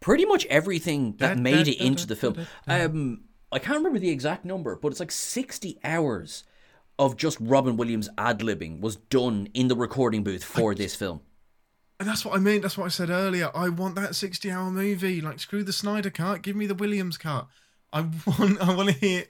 [0.00, 2.46] pretty much everything that Da, made da, it da, into the film.
[2.66, 3.22] Um,
[3.52, 6.44] I can't remember the exact number, but it's like sixty hours
[6.98, 11.20] of just Robin Williams ad libbing was done in the recording booth for this film.
[11.98, 12.60] And that's what I mean.
[12.62, 13.50] That's what I said earlier.
[13.54, 15.20] I want that 60 hour movie.
[15.20, 16.42] Like, screw the Snyder cut.
[16.42, 17.46] Give me the Williams cut.
[17.92, 19.24] I want I want to hear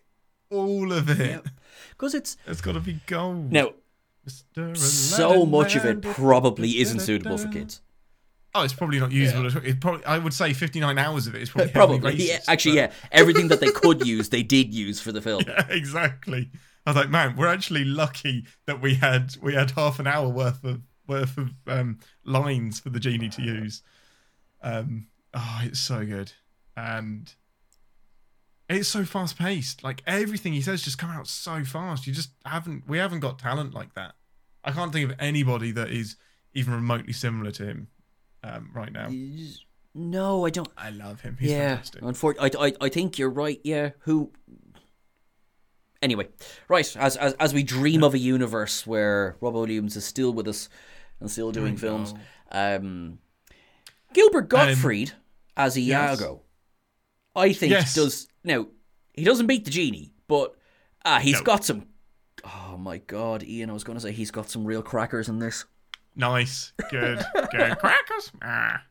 [0.50, 1.42] all of it.
[1.90, 3.52] Because it's It's got to be gold.
[3.52, 3.72] now
[4.26, 4.76] Mr.
[4.76, 7.80] so much of it probably isn't suitable for kids.
[8.54, 9.46] Oh, it's probably not usable.
[9.46, 9.62] at all.
[9.64, 12.40] It probably, I would say 59 hours of it is probably Probably, heavily yeah.
[12.48, 12.92] Actually, but- yeah.
[13.12, 15.42] Everything that they could use, they did use for the film.
[15.48, 16.50] Yeah, exactly.
[16.86, 20.28] I was like, man, we're actually lucky that we had we had half an hour
[20.28, 23.82] worth of worth of um, lines for the genie to use.
[24.62, 26.32] Um, oh, it's so good,
[26.76, 27.32] and
[28.68, 29.84] it's so fast paced.
[29.84, 32.06] Like everything he says just come out so fast.
[32.06, 34.14] You just haven't we haven't got talent like that.
[34.64, 36.16] I can't think of anybody that is
[36.54, 37.88] even remotely similar to him
[38.42, 39.08] um, right now.
[39.94, 40.68] No, I don't.
[40.76, 41.36] I love him.
[41.38, 42.02] He's yeah, fantastic.
[42.02, 43.60] unfortunately, I, I, I think you're right.
[43.62, 44.32] Yeah, who?
[46.00, 46.28] Anyway,
[46.68, 50.48] right as as as we dream of a universe where Rob Williams is still with
[50.48, 50.68] us
[51.20, 52.12] and still doing films,
[52.50, 53.18] um,
[54.12, 55.12] Gilbert Gottfried
[55.56, 56.42] as Iago,
[57.36, 57.94] I think Yes.
[57.94, 58.66] does now.
[59.12, 60.56] He doesn't beat the genie, but
[61.04, 61.42] ah, he's No.
[61.44, 61.86] got some.
[62.44, 63.70] Oh my God, Ian!
[63.70, 65.66] I was going to say he's got some real crackers in this.
[66.14, 67.18] Nice, good,
[67.50, 67.78] good.
[67.78, 68.32] Crackers.
[68.42, 68.82] Ah.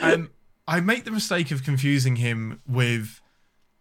[0.00, 0.30] Um,
[0.66, 3.20] I make the mistake of confusing him with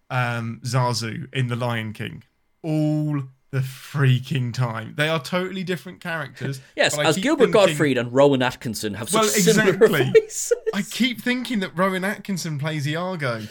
[0.09, 2.23] um, Zazu in The Lion King
[2.61, 4.95] all the freaking time.
[4.97, 6.59] They are totally different characters.
[6.75, 10.11] Yes, as Gilbert thinking- Gottfried and Rowan Atkinson have such Well, similar exactly.
[10.21, 10.53] voices.
[10.73, 13.41] I keep thinking that Rowan Atkinson plays Iago,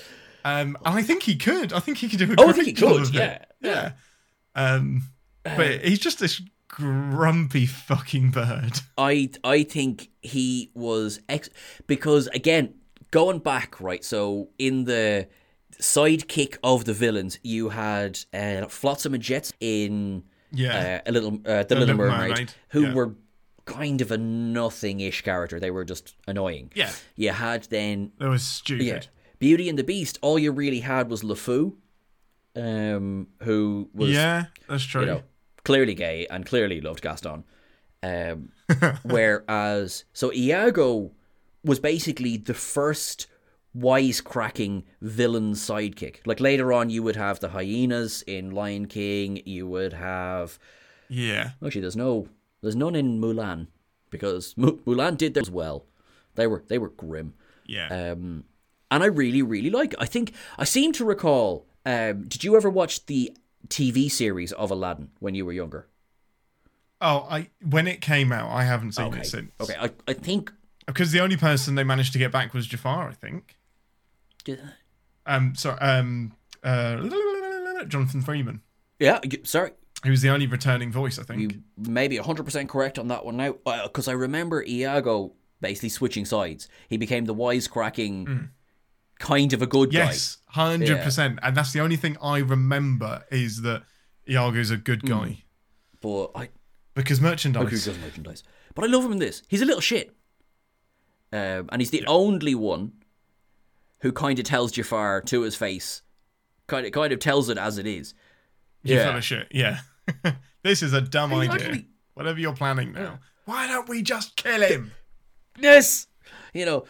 [0.45, 1.73] um, and I think he could.
[1.73, 3.33] I think he could do a Oh, I great think he job could, of yeah,
[3.33, 3.49] it.
[3.61, 3.93] yeah.
[4.55, 5.05] Um,
[5.45, 6.43] but he's just this
[6.73, 8.81] grumpy fucking bird.
[8.99, 11.49] I I think he was ex
[11.87, 12.75] because again
[13.11, 14.03] going back right.
[14.05, 15.29] So in the
[15.81, 21.01] sidekick of the villains, you had uh, Flotsam and Jetsam Yeah.
[21.07, 22.95] uh, a little uh, the, Little Little Mermaid, Mermaid, who yeah.
[22.95, 23.15] were
[23.65, 25.61] kind of a nothing-ish character.
[25.61, 26.73] They were just annoying.
[26.75, 26.91] Yeah.
[27.17, 28.87] You had then That was stupid.
[28.87, 29.01] yeah
[29.39, 30.19] Beauty and the Beast.
[30.23, 31.75] All you really had was LeFou,
[32.57, 35.01] um, who was Yeah, that's true.
[35.03, 35.23] you know,
[35.65, 37.45] clearly gay and clearly loved Gaston.
[38.03, 38.51] Um,
[39.03, 41.13] whereas, so Iago
[41.65, 43.27] was basically the first
[43.77, 46.19] wisecracking villain sidekick.
[46.27, 49.43] Like later on, you would have the hyenas in Lion King.
[49.45, 50.59] You would have
[51.09, 51.51] yeah.
[51.65, 52.29] actually, there's no,
[52.61, 53.69] there's none in Mulan
[54.11, 55.87] because Mu- Mulan did theirs well.
[56.35, 57.35] They were they were grim.
[57.67, 57.89] Yeah.
[57.89, 58.45] Um,
[58.91, 59.93] and I really, really like.
[59.93, 59.99] It.
[60.01, 61.67] I think I seem to recall.
[61.85, 63.37] Um, did you ever watch the
[63.69, 65.89] TV series of Aladdin when you were younger?
[67.01, 69.21] oh, I when it came out, I haven't seen Okay.
[69.21, 69.51] it since.
[69.61, 70.53] Okay, I, I think.
[70.87, 73.57] Because the only person they managed to get back was Jafar, I think.
[75.27, 76.33] Um, sorry, um,
[76.65, 76.97] uh,
[77.87, 78.61] Jonathan Freeman,
[78.99, 79.73] Yeah, sorry.
[80.05, 81.41] He was the only returning voice, I think.
[81.41, 83.55] You may be 100% correct on that one now.
[83.85, 86.69] Because I remember Iago basically switching sides.
[86.89, 88.49] He became the wisecracking
[89.23, 89.97] kind of a good Hmm.
[89.97, 91.39] yes, hundred percent.
[91.43, 93.85] And that's the only thing I remember is that
[94.29, 95.45] Iago's a good guy guy.
[96.01, 96.49] But I.
[96.95, 97.85] because merchandise.
[97.85, 98.43] does merchandise?
[98.75, 99.43] But I love him in this.
[99.49, 100.15] He's a little shit.
[101.33, 102.93] Um, and he's the only one
[104.01, 106.03] who kind of tells Jafar to his face,
[106.67, 108.15] kind of, kind of tells it as it is.
[108.83, 109.21] You Yeah.
[109.21, 109.47] shit.
[109.53, 109.79] Yeah.
[110.65, 111.85] this is a dumb idea.
[112.15, 114.91] Whatever you're planning now, why don't we just kill him?
[115.59, 116.07] Yes!
[116.53, 116.85] You know,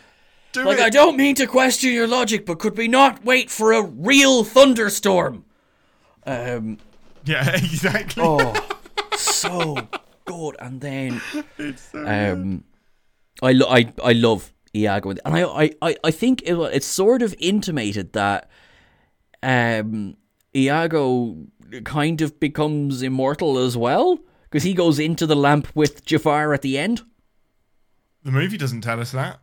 [0.52, 0.84] Do like, it.
[0.84, 4.44] I don't mean to question your logic, but could we not wait for a real
[4.44, 5.44] thunderstorm?
[6.26, 6.78] Um,
[7.24, 8.22] Yeah, exactly.
[8.24, 8.54] oh,
[9.16, 9.88] so
[10.24, 10.56] good.
[10.58, 11.20] And then,
[11.94, 12.64] um,
[13.42, 17.22] I, lo- I, I love Iago, and I, I, I, I think it, it's sort
[17.22, 18.48] of intimated that,
[19.42, 20.16] um,
[20.54, 21.36] Iago
[21.84, 26.60] kind of becomes immortal as well because he goes into the lamp with Jafar at
[26.62, 27.02] the end.
[28.22, 29.40] The movie doesn't tell us that,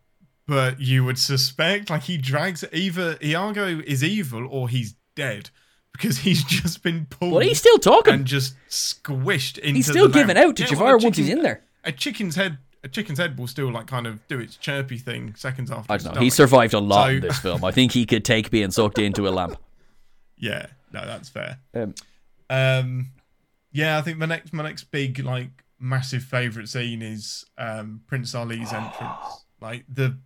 [0.50, 5.50] but you would suspect like he drags either Iago is evil or he's dead
[5.94, 8.14] because he's just been pulled But he's still talking.
[8.16, 9.76] and just squished into.
[9.76, 11.62] He's still giving out to Yeah, well, a once he's in there.
[11.86, 15.34] A chicken's head, a chicken's head will still like kind of do its chirpy thing
[15.36, 15.94] seconds after.
[15.94, 16.22] I don't know.
[16.22, 17.64] He survived a lot So- in this film.
[17.64, 19.56] I think he could take being sucked into a lamp.
[20.42, 21.60] Yeah, no, that's fair.
[21.76, 21.94] Um,
[22.50, 23.08] Um,
[23.74, 28.34] yeah, I think my next my next big like massive favorite scene is um Prince
[28.34, 29.44] Ali's entrance.
[29.60, 30.18] Like the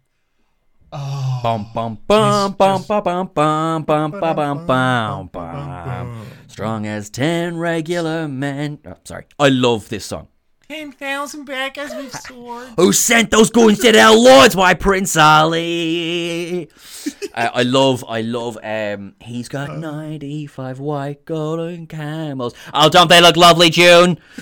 [0.94, 6.28] Bum bum bum bum bum bum bum bum bum bum.
[6.48, 8.78] Strong as ten regular men.
[8.86, 10.28] Oh, sorry, I love this song.
[10.68, 12.74] ten thousand backers with swords.
[12.78, 14.56] Who sent those goons to their lords?
[14.56, 16.70] Why Prince Ali?
[17.34, 18.60] I, I love, I love.
[18.64, 22.54] Um, he's got ninety-five white golden camels.
[22.72, 24.20] Oh, don't they look lovely, June?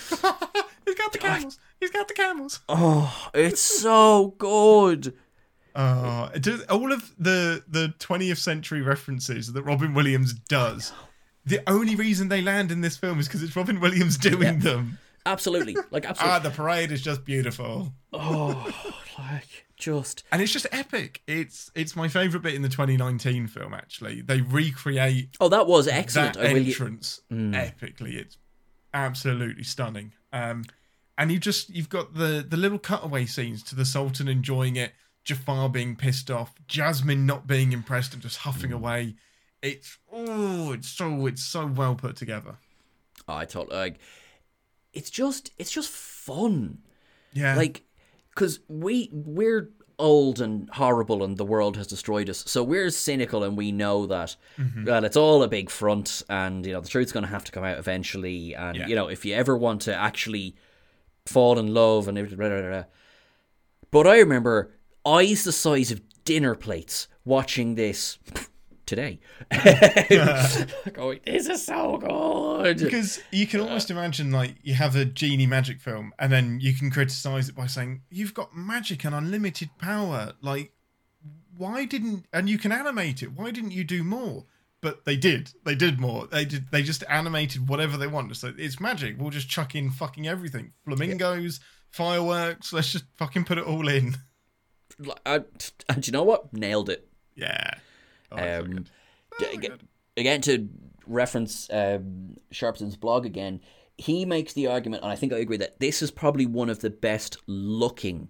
[0.85, 1.57] He's got the camels.
[1.79, 2.59] He's got the camels.
[2.67, 5.13] Oh, it's so good.
[5.75, 10.91] Oh, do- all of the the 20th century references that Robin Williams does.
[11.45, 14.99] The only reason they land in this film is because it's Robin Williams doing them.
[15.25, 16.35] Absolutely, like absolutely.
[16.35, 18.71] Ah, the parade is just beautiful, oh,
[19.17, 21.21] like just and it's just epic.
[21.27, 23.73] It's it's my favorite bit in the 2019 film.
[23.73, 26.35] Actually, they recreate oh, that was excellent.
[26.35, 28.15] that I really, entrance epically.
[28.15, 28.37] It's
[28.93, 30.13] absolutely stunning.
[30.33, 30.63] Um,
[31.17, 34.93] and you just you've got the the little cutaway scenes to the Sultan enjoying it,
[35.23, 39.15] Jafar being pissed off, Jasmine not being impressed and just huffing away.
[39.61, 42.55] It's oh, it's so it's so well put together.
[43.27, 43.99] Oh, I thought like
[44.93, 46.79] it's just it's just fun.
[47.33, 47.83] Yeah, Like
[48.35, 49.69] cuz we we're
[49.99, 52.43] old and horrible and the world has destroyed us.
[52.47, 54.85] So we're cynical and we know that Mm-hmm.
[54.85, 57.51] well it's all a big front and you know the truth's going to have to
[57.51, 58.87] come out eventually and Yeah.
[58.87, 60.55] you know if you ever want to actually
[61.27, 62.83] fall in love and blah, blah, blah.
[63.91, 64.71] But I remember
[65.05, 68.19] eyes the size of dinner plates watching this
[68.85, 69.19] today.
[70.93, 72.77] Going, this is so good.
[72.77, 76.73] because you can almost imagine like you have a genie magic film and then you
[76.73, 80.33] can criticize it by saying you've got magic and unlimited power.
[80.41, 80.73] Like
[81.57, 83.31] why didn't and you can animate it.
[83.31, 84.45] Why didn't you do more?
[84.81, 85.51] But they did.
[85.63, 86.27] They did more.
[86.27, 89.15] They did they just animated whatever they want so it's magic.
[89.17, 90.73] We'll just chuck in fucking everything.
[90.85, 91.59] Flamingos
[91.91, 92.73] fireworks.
[92.73, 94.17] Let's just fucking put it all in
[95.25, 96.51] and you know what?
[96.53, 97.07] Nailed it.
[97.35, 97.75] yeah
[98.31, 98.85] Oh, Um,
[99.39, 99.81] so aga- good.
[100.17, 100.69] again, to
[101.05, 103.59] reference um, Sharpson's blog again,
[103.97, 106.79] he makes the argument, and I think I agree, that this is probably one of
[106.79, 108.29] the best looking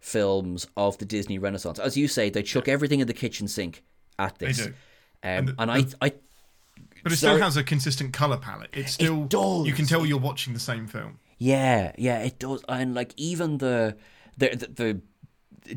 [0.00, 1.78] films of the Disney Renaissance.
[1.78, 3.82] As you say, they chuck everything in the kitchen sink
[4.18, 4.58] at this.
[4.58, 4.74] do.
[5.22, 6.12] Um, the- and I, I,
[7.02, 7.34] but it sorry.
[7.36, 9.66] still has a consistent color palette it's still does.
[9.66, 12.62] you can tell you're watching the same film yeah, yeah, it does.
[12.68, 13.96] And like even the,
[14.38, 15.00] the, the, the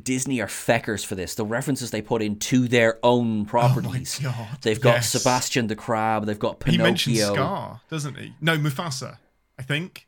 [0.04, 1.36] Disney are feckers for this.
[1.36, 4.20] The references they put in to their own properties.
[4.22, 5.10] Oh God, They've got yes.
[5.12, 6.26] Sebastian the Crab.
[6.26, 6.84] They've got He Pinocchio.
[6.84, 8.34] mentions Scar, doesn't he?
[8.42, 9.18] No, Mufasa,
[9.58, 10.08] I think.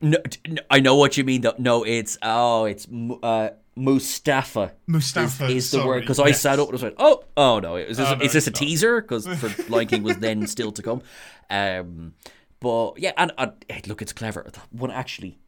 [0.00, 0.18] No,
[0.70, 1.42] I know what you mean.
[1.42, 1.54] Though.
[1.58, 2.86] No, it's oh, it's
[3.22, 4.72] uh, Mustafa.
[4.86, 6.40] Mustafa is, is the sorry, word because I yes.
[6.40, 8.50] sat up and was like, oh, oh no, is this, Oh, no, is this a
[8.50, 8.56] not.
[8.58, 9.00] teaser?
[9.00, 11.02] Because for Lion King was then still to come.
[11.50, 12.14] Um,
[12.60, 13.52] but yeah, and, and
[13.86, 14.50] look, it's clever.
[14.70, 15.38] One actually,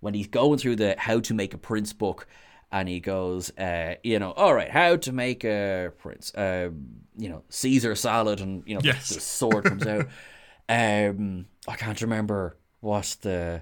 [0.00, 2.26] when he's going through the how to make a prince book,
[2.74, 6.72] and he goes, uh, you know, all right, how to make a prince, um,
[7.16, 9.08] you know, Caesar salad, and you know, the- Yes.
[9.14, 10.06] the sword comes out.
[10.66, 13.60] Um, I can't remember what the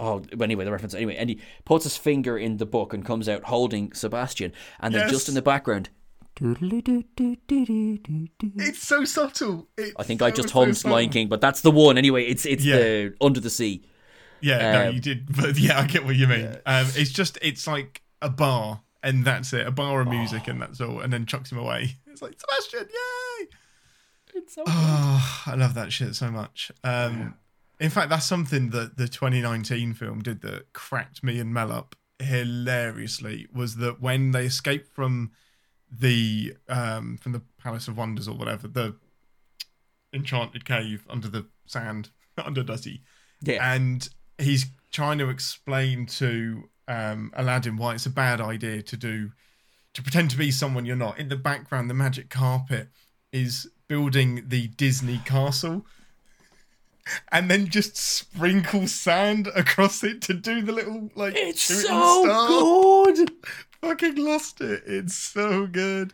[0.00, 0.94] Oh, but anyway, the reference.
[0.94, 4.92] Anyway, and he puts his finger in the book and comes out holding Sebastian, and
[4.94, 5.88] then just in the background,
[7.60, 9.68] It's so subtle.
[9.76, 10.96] It's I think so, I just so hummed subtle.
[10.96, 11.98] Lion King, but that's the one.
[11.98, 12.76] Anyway, it's it's Yeah.
[12.78, 13.82] the Under the Sea.
[14.40, 16.46] Yeah, no, Um, you did, but yeah, I get what you mean.
[16.66, 20.60] Um, it's just it's like a bar, and that's it, a bar of music, and
[20.60, 21.96] that's all, and then chucks him away.
[22.10, 23.46] It's like Sebastian, yay!
[24.34, 26.72] It's so Oh, I love that shit so much.
[26.82, 27.34] Um,
[27.78, 31.96] in fact, that's something that the 2019 film did that cracked me and Mel up
[32.18, 33.46] hilariously.
[33.54, 35.30] Was that when they escaped from
[35.90, 38.96] the um, from the Palace of Wonders or whatever, the
[40.12, 43.02] enchanted cave under the sand under Dusty,
[43.42, 43.74] yeah.
[43.74, 44.08] and
[44.38, 49.30] he's trying to explain to um, Aladdin why it's a bad idea to do
[49.94, 51.18] to pretend to be someone you're not.
[51.18, 52.88] In the background, the magic carpet
[53.32, 55.86] is building the Disney castle.
[57.32, 63.04] And then just sprinkle sand across it to do the little like It's so star.
[63.06, 63.32] good.
[63.80, 64.82] Fucking lost it.
[64.86, 66.12] It's so good.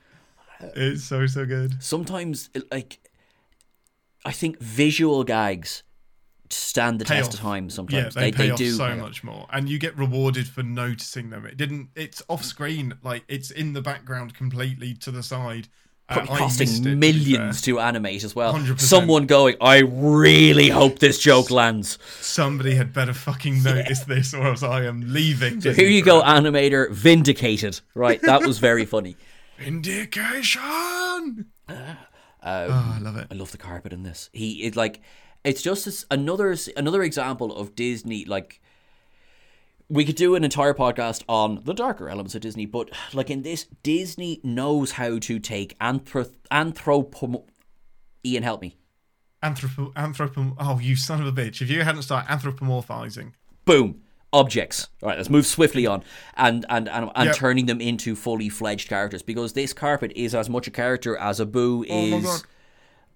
[0.75, 1.83] It's so so good.
[1.83, 2.99] Sometimes, like,
[4.25, 5.83] I think visual gags
[6.51, 7.35] stand the Pay test off.
[7.35, 7.65] of time.
[7.65, 8.71] Yeah, Sometimes they, pay off do.
[8.73, 8.99] so pay off.
[8.99, 11.47] much more, and you get rewarded for noticing them.
[11.47, 11.89] It didn't.
[11.95, 15.69] It's off screen, like it's in the background, completely to the side.
[16.09, 18.55] Uh, Probably I costing it, millions to animate as well.
[18.55, 18.79] 100%.
[18.81, 21.99] Someone going, I really hope this joke lands.
[22.21, 25.61] Somebody had better fucking notice this, or else I am leaving.
[25.61, 27.81] So here you go, animator, vindicated.
[27.95, 29.17] Right, that was very funny.
[29.59, 31.47] Vindication.
[31.69, 31.97] Um,
[32.43, 33.27] oh, I love it.
[33.31, 34.31] I love the carpet in this.
[34.33, 35.01] He it like
[35.45, 38.61] it's just another another example of Disney like
[39.89, 43.43] we could do an entire podcast on the darker elements of Disney, but like in
[43.43, 47.45] this, Disney knows how to take anthro anthropo.
[48.25, 48.77] Ian, help me.
[49.45, 50.57] Anthropo, anthropo.
[50.59, 51.63] Oh, you son of a bitch!
[51.63, 53.33] If you hadn't started anthropomorphizing,
[53.65, 54.03] Boom.
[54.33, 54.89] Objects.
[55.03, 56.03] All right, let's move swiftly on
[56.37, 57.37] and and and, and Yep.
[57.37, 61.41] turning them into fully fledged characters because this carpet is as much a character as
[61.41, 62.25] Abu Oh my is.
[62.25, 62.43] God.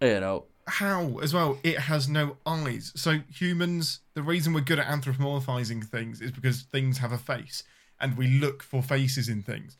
[0.06, 1.58] You know, how as well?
[1.62, 2.92] It has no eyes.
[2.96, 7.62] So humans, the reason we're good at anthropomorphizing things is because things have a face,
[8.00, 9.76] and we look for faces in things.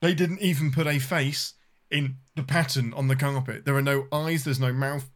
[0.00, 1.54] They didn't even put a face
[1.90, 3.64] in the pattern on the carpet.
[3.64, 4.44] There are no eyes.
[4.44, 5.10] There's no mouth.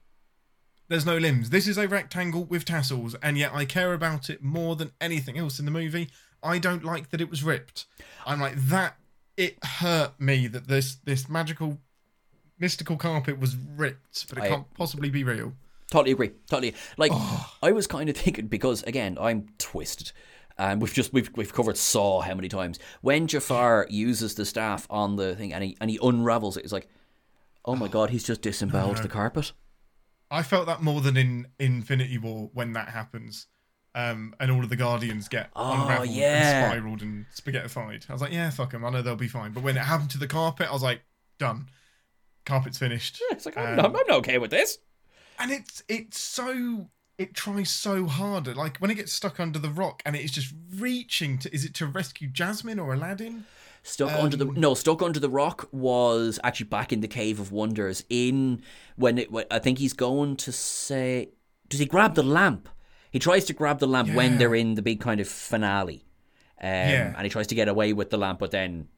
[0.88, 1.50] There's no limbs.
[1.50, 5.36] This is a rectangle with tassels, and yet I care about it more than anything
[5.36, 6.10] else in the movie.
[6.42, 7.86] I don't like that it was ripped.
[8.24, 8.96] I'm like that.
[9.36, 11.78] It hurt me that this this magical,
[12.58, 15.54] mystical carpet was ripped, but it I- can't possibly be real.
[15.90, 16.32] Totally agree.
[16.48, 16.74] Totally.
[16.96, 17.54] Like Oh.
[17.62, 20.10] I was kind of thinking because again I'm twisted,
[20.58, 24.86] and we've just we've we've covered Saw how many times when Jafar uses the staff
[24.90, 26.64] on the thing and he and he unravels it.
[26.64, 26.88] It's like,
[27.64, 29.52] oh my god, he's just disemboweled the carpet.
[30.28, 33.46] I felt that more than in Infinity War when that happens.
[33.94, 36.64] Um, and all of the Guardians get Oh, unraveled yeah.
[36.64, 38.10] and spiraled and spaghettified.
[38.10, 38.84] I was like, yeah, fuck them.
[38.84, 39.52] I know they'll be fine.
[39.52, 41.00] But when it happened to the carpet, I was like,
[41.38, 41.68] done.
[42.46, 43.20] Carpet's finished.
[43.30, 44.78] It's like I'm, Um, I'm not okay with this.
[45.38, 46.88] and it's it's so
[47.18, 48.46] it tries so hard.
[48.56, 51.64] Like when it gets stuck under the rock and it is just reaching to is
[51.64, 53.44] it to rescue Jasmine or Aladdin?
[53.82, 57.52] Stuck under the no, stuck under the rock was actually back in the Cave of
[57.52, 58.02] Wonders.
[58.10, 58.62] In
[58.96, 61.28] when it, I think he's going to say,
[61.68, 62.68] does he grab the lamp?
[63.12, 66.04] He tries to grab the lamp when they're in the big kind of finale,
[66.60, 67.14] um, Yeah.
[67.16, 68.88] and he tries to get away with the lamp, but then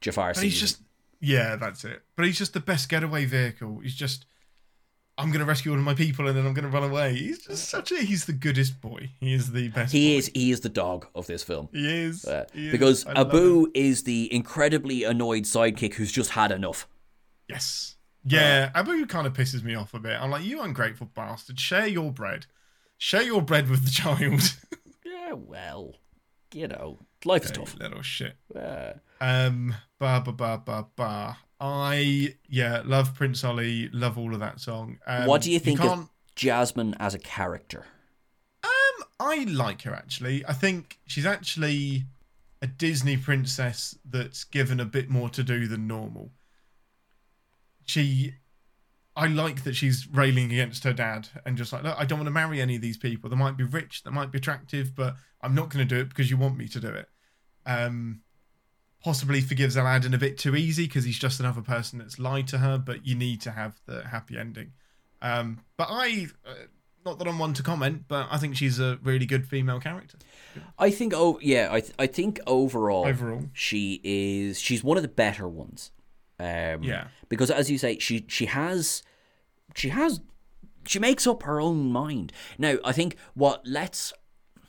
[0.00, 0.52] Jafar But sees.
[0.52, 0.82] he's just
[1.20, 2.02] yeah, that's it.
[2.16, 3.80] But he's just the best getaway vehicle.
[3.82, 4.26] He's just
[5.16, 7.14] I'm gonna rescue all of my people and then I'm gonna run away.
[7.14, 9.10] He's just such a he's the goodest boy.
[9.20, 9.92] He is the best.
[9.92, 10.18] he boy.
[10.18, 11.68] is he is the dog of this film.
[11.72, 12.24] He is.
[12.24, 13.36] Uh, He because I love him.
[13.38, 16.86] Abu is the incredibly annoyed sidekick who's just had enough.
[17.48, 17.96] Yes.
[18.24, 20.20] Yeah, Abu kind of pisses me off a bit.
[20.20, 21.58] I'm like, you ungrateful bastard.
[21.58, 22.46] Share your bread.
[22.98, 24.54] Share your bread with the child.
[25.04, 25.94] Yeah, well,
[26.52, 27.76] you know, life is tough.
[27.78, 28.36] Little shit.
[28.54, 31.38] Uh, Um, ba ba ba ba ba.
[31.60, 33.88] I yeah, love Prince Ali.
[33.92, 34.98] Love all of that song.
[35.06, 37.84] Um, what do you think can't- of Jasmine as a character?
[38.62, 40.46] Um, I like her actually.
[40.46, 42.04] I think she's actually
[42.62, 46.30] a Disney princess that's given a bit more to do than normal.
[47.86, 48.34] She,
[49.18, 52.28] I like that she's railing against her dad and just like, look, I don't want
[52.28, 53.28] to marry any of these people.
[53.28, 56.08] They might be rich, they might be attractive, but I'm not going to do it
[56.08, 57.08] because you want me to do it.
[57.66, 58.22] Um,
[59.02, 62.58] possibly forgives Aladdin a bit too easy because he's just another person that's lied to
[62.58, 62.78] her.
[62.78, 64.72] But you need to have the happy ending.
[65.20, 66.54] Um, but I, uh,
[67.04, 70.18] not that I'm one to comment, but I think she's a really good female character
[70.78, 73.44] I think oh yeah, I th- I think overall overall.
[73.52, 75.90] she is she's one of the better ones.
[76.40, 77.08] Um, Yeah.
[77.28, 79.02] because as you say, she she has
[79.74, 80.20] she has
[80.86, 82.32] she makes up her own mind.
[82.58, 84.12] Now I think what lets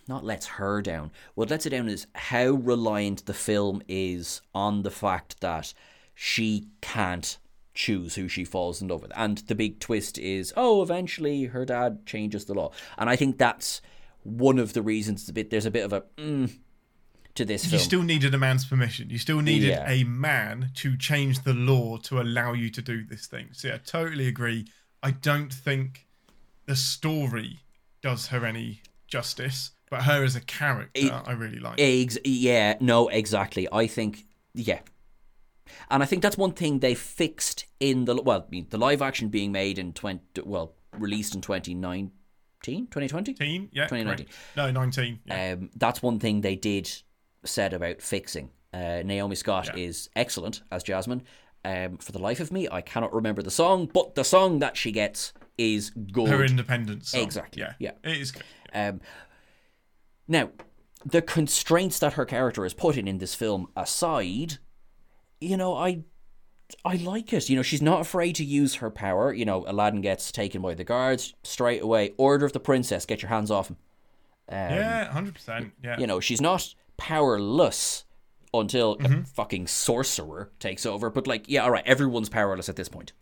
[0.08, 1.12] not lets her down.
[1.36, 5.74] What lets her down is how reliant the film is on the fact that
[6.16, 7.38] she can't
[7.76, 9.12] choose who she falls in love with.
[9.16, 12.72] And the big twist is, oh, eventually her dad changes the law.
[12.98, 13.82] And I think that's
[14.24, 16.52] one of the reasons it's a bit there's a bit of a mm,
[17.40, 17.82] to this You film.
[17.82, 19.10] still needed a man's permission.
[19.10, 19.90] You still needed Yeah.
[19.90, 23.50] a man to change the law to allow you to do this thing.
[23.54, 24.68] So yeah, I totally agree.
[25.02, 26.08] I don't think
[26.66, 27.60] the story
[28.02, 31.80] does her any justice, but her as a character, It- I really like.
[31.80, 33.68] Ex- yeah, no, exactly.
[33.72, 34.82] I think, yeah.
[35.90, 39.02] And I think that's one thing they fixed in the, well, I mean, the live
[39.02, 42.12] action being made in 20, well, released in 2019,
[42.88, 43.34] 2020?
[43.34, 44.26] Teen, yeah, 2019.
[44.26, 44.38] correct.
[44.58, 45.20] No, nineteen.
[45.26, 45.54] Yeah.
[45.54, 46.92] Um, that's one thing they did
[47.46, 48.50] said about fixing.
[48.74, 49.84] Uh, Naomi Scott Yeah.
[49.84, 51.24] is excellent as Jasmine.
[51.66, 54.78] Um, for the life of me, I cannot remember the song, but the song that
[54.78, 56.30] she gets is good.
[56.30, 57.10] her independence.
[57.10, 57.22] song.
[57.22, 57.74] Exactly, Yeah.
[57.80, 57.92] yeah.
[58.04, 58.44] It is good.
[58.74, 59.02] Um,
[60.28, 60.52] now,
[61.06, 64.58] the constraints that her character is put in in this film aside,
[65.42, 66.04] you know, I
[66.86, 67.50] I like it.
[67.50, 69.34] You know, she's not afraid to use her power.
[69.34, 72.14] You know, Aladdin gets taken by the guards straight away.
[72.18, 73.78] Order of the princess, get your hands off him.
[74.50, 75.72] Um, yeah, hundred percent.
[75.84, 75.98] Yeah.
[75.98, 78.06] You know, she's not powerless
[78.54, 79.22] until Mm-hmm.
[79.22, 81.10] a fucking sorcerer takes over.
[81.10, 83.14] But like, yeah, all right, everyone's powerless at this point.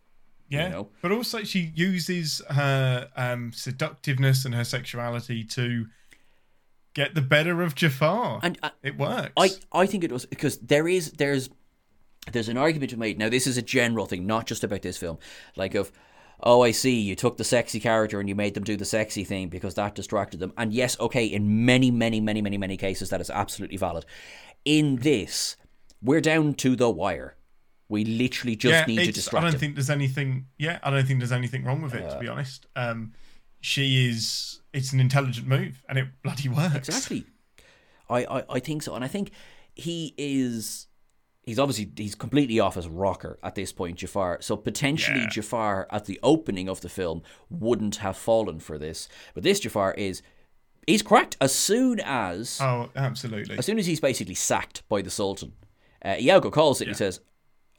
[0.49, 0.89] Yeah, know?
[1.01, 5.87] but also she uses her um, seductiveness and her sexuality to
[6.93, 8.39] get the better of Jafar.
[8.41, 9.33] And uh, it works.
[9.35, 11.49] I, I think it was because there is there's
[12.31, 13.19] there's an argument to be made.
[13.19, 15.17] Now this is a general thing, not just about this film.
[15.57, 15.91] Like of
[16.41, 19.23] oh, I see, you took the sexy character and you made them do the sexy
[19.23, 20.53] thing because that distracted them.
[20.57, 24.05] And yes, okay, in many, many, many, many, many cases, that is absolutely valid.
[24.65, 25.57] In this,
[26.01, 27.35] we're down to the wire.
[27.89, 29.59] We literally just yeah, need to distract I don't him.
[29.59, 30.47] think there's anything.
[30.57, 32.03] Yeah, I don't think there's anything wrong with it.
[32.03, 33.13] Uh, to be honest, um,
[33.61, 34.61] she is.
[34.73, 36.89] It's an intelligent move, and it bloody works.
[36.89, 37.25] Exactly.
[38.09, 38.93] I, I, I think so.
[38.93, 39.31] And I think
[39.73, 40.86] he is
[41.47, 44.37] he's obviously he's completely off as rocker at this point, Jafar.
[44.41, 45.29] So potentially Yeah.
[45.29, 49.09] Jafar at the opening of the film wouldn't have fallen for this.
[49.33, 50.21] But this Jafar is
[50.85, 53.57] he's cracked as soon as Oh, absolutely.
[53.57, 55.53] as soon as he's basically sacked by the Sultan.
[56.05, 57.19] Uh, Iago calls it and he says,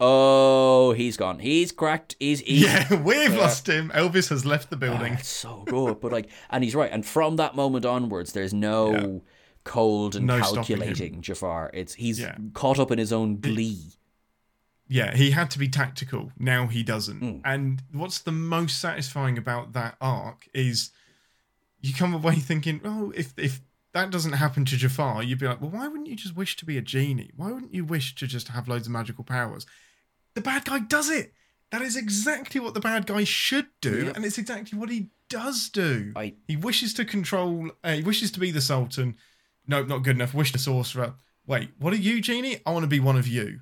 [0.00, 1.40] Oh, he's gone.
[1.40, 2.14] He's cracked.
[2.20, 3.90] He's, Yeah, we've lost him.
[3.94, 5.14] Elvis has left the building.
[5.14, 6.00] it's so good.
[6.00, 6.90] But like, and he's right.
[6.92, 9.18] And from that moment onwards, there's no Yeah.
[9.64, 11.70] Cold and No calculating Jafar.
[11.74, 12.36] It's he's Yeah.
[12.54, 13.92] caught up in his own glee.
[14.90, 16.32] Yeah, he had to be tactical.
[16.38, 17.20] Now he doesn't.
[17.20, 17.40] Mm.
[17.44, 20.90] And what's the most satisfying about that arc is
[21.80, 23.60] you come away thinking, oh, if if
[23.92, 26.64] that doesn't happen to Jafar, you'd be like, well, why wouldn't you just wish to
[26.64, 27.30] be a genie?
[27.36, 29.66] Why wouldn't you wish to just have loads of magical powers?
[30.34, 31.32] The bad guy does it.
[31.70, 34.16] That is exactly what the bad guy should do, Yep.
[34.16, 36.12] and it's exactly what he does do.
[36.16, 37.72] I- He wishes to control.
[37.84, 39.16] Uh, he wishes to be the Sultan.
[39.68, 40.34] Nope, not good enough.
[40.34, 41.14] Wish the sorcerer.
[41.46, 42.60] Wait, what are you, genie?
[42.66, 43.60] I want to be one of you.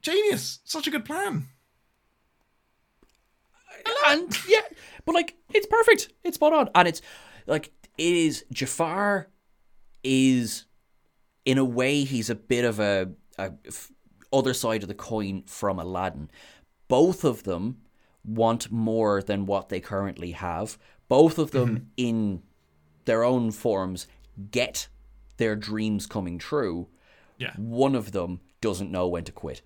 [0.00, 0.60] Genius!
[0.64, 1.48] Such a good plan.
[4.06, 4.62] And yeah,
[5.04, 6.12] but like it's perfect.
[6.24, 7.02] It's spot on, and it's
[7.46, 8.44] like it is.
[8.52, 9.28] Jafar
[10.02, 10.64] is,
[11.44, 13.92] in a way, he's a bit of a, a f-
[14.32, 16.30] other side of the coin from Aladdin.
[16.88, 17.78] Both of them
[18.24, 20.78] want more than what they currently have.
[21.08, 21.84] Both of them, mm-hmm.
[21.96, 22.42] in
[23.04, 24.06] their own forms,
[24.50, 24.88] get
[25.36, 26.88] their dreams coming true.
[27.38, 27.52] Yeah.
[27.56, 29.62] One of them doesn't know when to quit.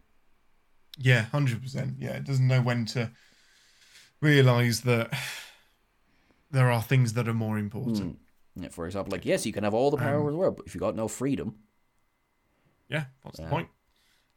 [0.99, 1.97] Yeah, hundred percent.
[1.99, 3.11] Yeah, it doesn't know when to
[4.21, 5.13] realize that
[6.51, 8.19] there are things that are more important.
[8.57, 10.67] Yeah, For example, like yes, you can have all the power in the world, but
[10.67, 11.55] if you got no freedom,
[12.89, 13.69] Yeah, what's the point?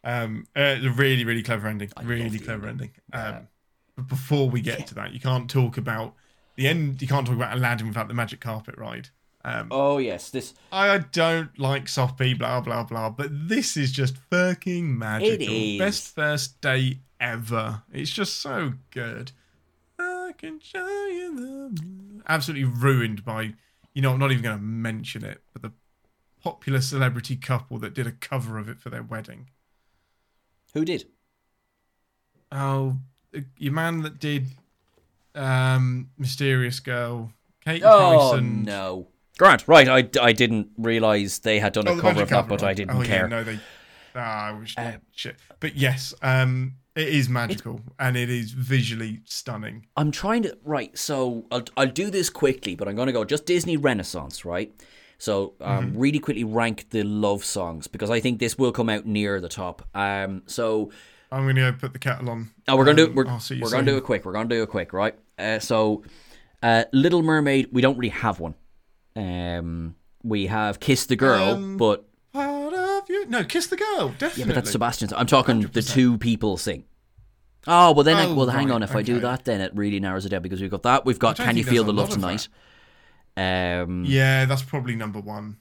[0.06, 1.90] Um, uh, a really, really clever ending.
[2.04, 2.92] really clever ending.
[3.12, 3.48] Um,
[3.96, 6.14] but before we get to that, you can't talk about
[6.56, 7.02] the end.
[7.02, 9.10] You can't talk about Aladdin without the magic carpet ride.
[9.46, 14.16] Um, oh yes, this I don't like Soppy, blah blah blah, but this is just
[14.30, 15.54] fucking magical.
[15.54, 15.80] is.
[15.80, 17.84] Best first date ever.
[17.92, 19.34] It's just so good.
[20.00, 23.54] I can show you the absolutely ruined by
[23.94, 25.72] you know I'm not even going to mention it, but the
[26.42, 29.50] popular celebrity couple that did a cover of it for their wedding.
[30.74, 31.06] who did?
[32.52, 32.98] Oh,
[33.58, 34.48] your man that did
[35.36, 37.34] um Mysterious Girl,
[37.66, 38.64] Kate Oh Harrison.
[38.64, 39.08] no,
[39.38, 39.68] Grant.
[39.68, 42.48] Right, I, I didn't realize they had done a Oh, the cover magic of that,
[42.50, 42.70] but ride.
[42.70, 43.22] I didn't oh, care.
[43.24, 43.60] Yeah, no, they.
[44.16, 44.76] Ah, I wish.
[44.78, 45.38] Uh, shit.
[45.60, 49.88] But yes, um, it is magical and it is visually stunning.
[49.98, 50.96] I'm trying to right.
[50.98, 54.72] So I'll I'll do this quickly, but I'm going to go just Disney Renaissance, right?
[55.18, 56.00] So um, Mm-hmm.
[56.00, 59.50] really quickly rank the love songs because I think this will come out near the
[59.50, 59.82] top.
[59.96, 60.92] Um, so
[61.32, 62.52] I'm going to put the kettle on.
[62.68, 64.26] Oh, we're gonna do Um, we're, I'll see you we're gonna do it quick.
[64.26, 65.16] We're gonna do it quick, right?
[65.40, 66.04] Uh, so,
[66.62, 68.54] uh, Little Mermaid, we don't really have one.
[69.16, 73.28] Um, we have Kiss the Girl, Um, but Part of you.
[73.28, 74.10] No, kiss the girl.
[74.10, 74.42] Definitely.
[74.42, 75.14] yeah, but that's Sebastian's.
[75.14, 76.86] I'm talking the two people sing.
[77.68, 78.82] Oh well, then I, Oh, well, hang on.
[78.82, 81.06] If I do that, then it really narrows it down because we've got that.
[81.06, 82.48] We've got Can You Feel the Love Tonight?
[83.38, 85.58] Um, Yeah, that's probably number one.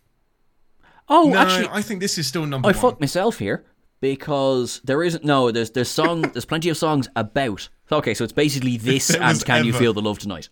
[1.09, 2.75] oh, no, actually, I think this is still number one.
[2.75, 3.65] I fucked myself here
[4.01, 5.25] because there isn't.
[5.25, 6.23] No, there's there's song.
[6.23, 7.69] there's plenty of songs about.
[7.91, 10.49] Okay, so it's basically this and Can You Feel the Love Tonight.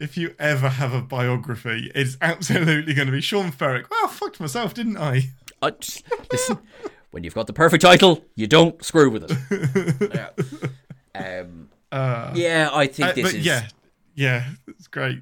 [0.00, 3.90] If you ever have a biography, it's absolutely going to be Sean Ferrick.
[3.90, 5.30] Well, I fucked myself, didn't I?
[5.60, 6.58] I, just- listen,
[7.10, 10.10] when you've got the perfect title, you don't screw with it.
[11.14, 11.40] yeah.
[11.40, 13.44] Um, Uh, yeah, I think Uh, this is.
[13.46, 13.66] yeah,
[14.14, 15.20] yeah, it's great.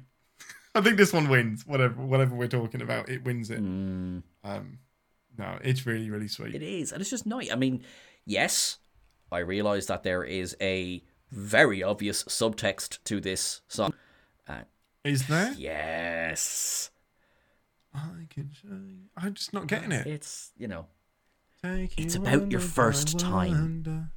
[0.75, 1.65] I think this one wins.
[1.65, 3.57] Whatever, whatever we're talking about, it wins it.
[3.57, 4.23] Um,
[5.37, 6.53] no, it's really, really sweet.
[6.53, 7.51] It is, and it's just nice.
[7.51, 7.83] I mean,
[8.25, 8.77] yes,
[9.31, 11.01] I realise that there is a
[11.31, 13.93] very obvious subtext to this song.
[15.03, 15.53] Is there?
[15.57, 16.91] Yes,
[17.93, 18.97] I can show you.
[19.15, 20.05] I'm just not getting it.
[20.05, 20.87] it's you know.
[21.63, 24.11] Take It's you about your first time.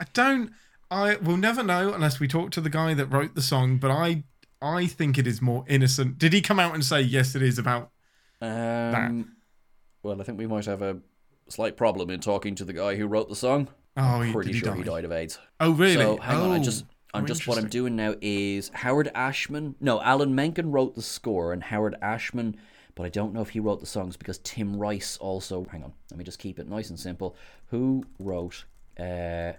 [0.00, 0.50] I don't.
[0.90, 3.76] I will never know unless we talk to the guy that wrote the song.
[3.78, 4.24] But I,
[4.60, 6.18] I think it is more innocent.
[6.18, 7.34] Did he come out and say yes?
[7.34, 7.90] It is about.
[8.40, 9.36] Um,
[10.02, 10.98] well, I think we might have a
[11.48, 13.68] slight problem in talking to the guy who wrote the song.
[13.96, 14.76] Oh, he, Pretty he sure die?
[14.78, 15.38] he died of AIDS.
[15.60, 15.94] Oh, really?
[15.94, 16.84] So hang on, I Oh, just
[17.14, 19.74] I'm oh, just what I'm doing now is Howard Ashman.
[19.80, 22.56] No, Alan Menken wrote the score, and Howard Ashman.
[22.94, 25.66] But I don't know if he wrote the songs because Tim Rice also.
[25.70, 27.36] Hang on, let me just keep it nice and simple.
[27.66, 28.64] Who wrote
[28.98, 29.52] uh,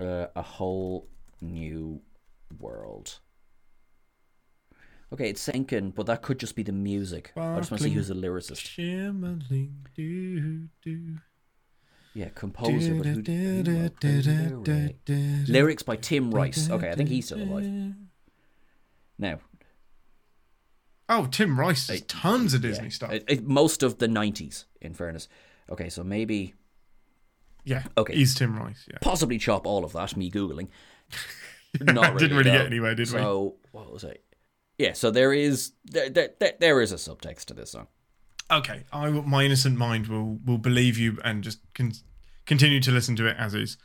[0.00, 1.08] uh, a whole
[1.40, 2.00] New
[2.58, 3.18] World.
[5.12, 7.32] Okay, it's sinking, but that could just be the music.
[7.36, 8.66] I just want to see who's the lyricist.
[12.16, 12.94] Yeah, composer,
[15.48, 15.82] lyrics?
[15.82, 16.70] By Tim Rice.
[16.70, 17.92] Okay, I think he's still alive.
[19.18, 19.40] Now,
[21.08, 23.12] Oh, Tim Rice has tons of Disney yeah, stuff.
[23.12, 25.28] it- it- most of the 90s, in fairness.
[25.70, 26.54] Okay, so maybe,
[27.64, 27.84] yeah.
[27.96, 28.14] okay.
[28.14, 28.86] He's Tim Rice.
[28.90, 28.98] Yeah.
[29.02, 30.68] possibly chop all of that, me Googling.
[31.80, 32.18] Not really.
[32.18, 33.18] Didn't really get anywhere, did we?
[33.18, 34.24] So, what was it?
[34.78, 37.86] Yeah, so there is there, there, there is a subtext to this song.
[38.50, 38.84] Okay.
[38.92, 41.92] I will- my innocent mind will will believe you and just con-
[42.46, 43.76] continue to listen to it as is.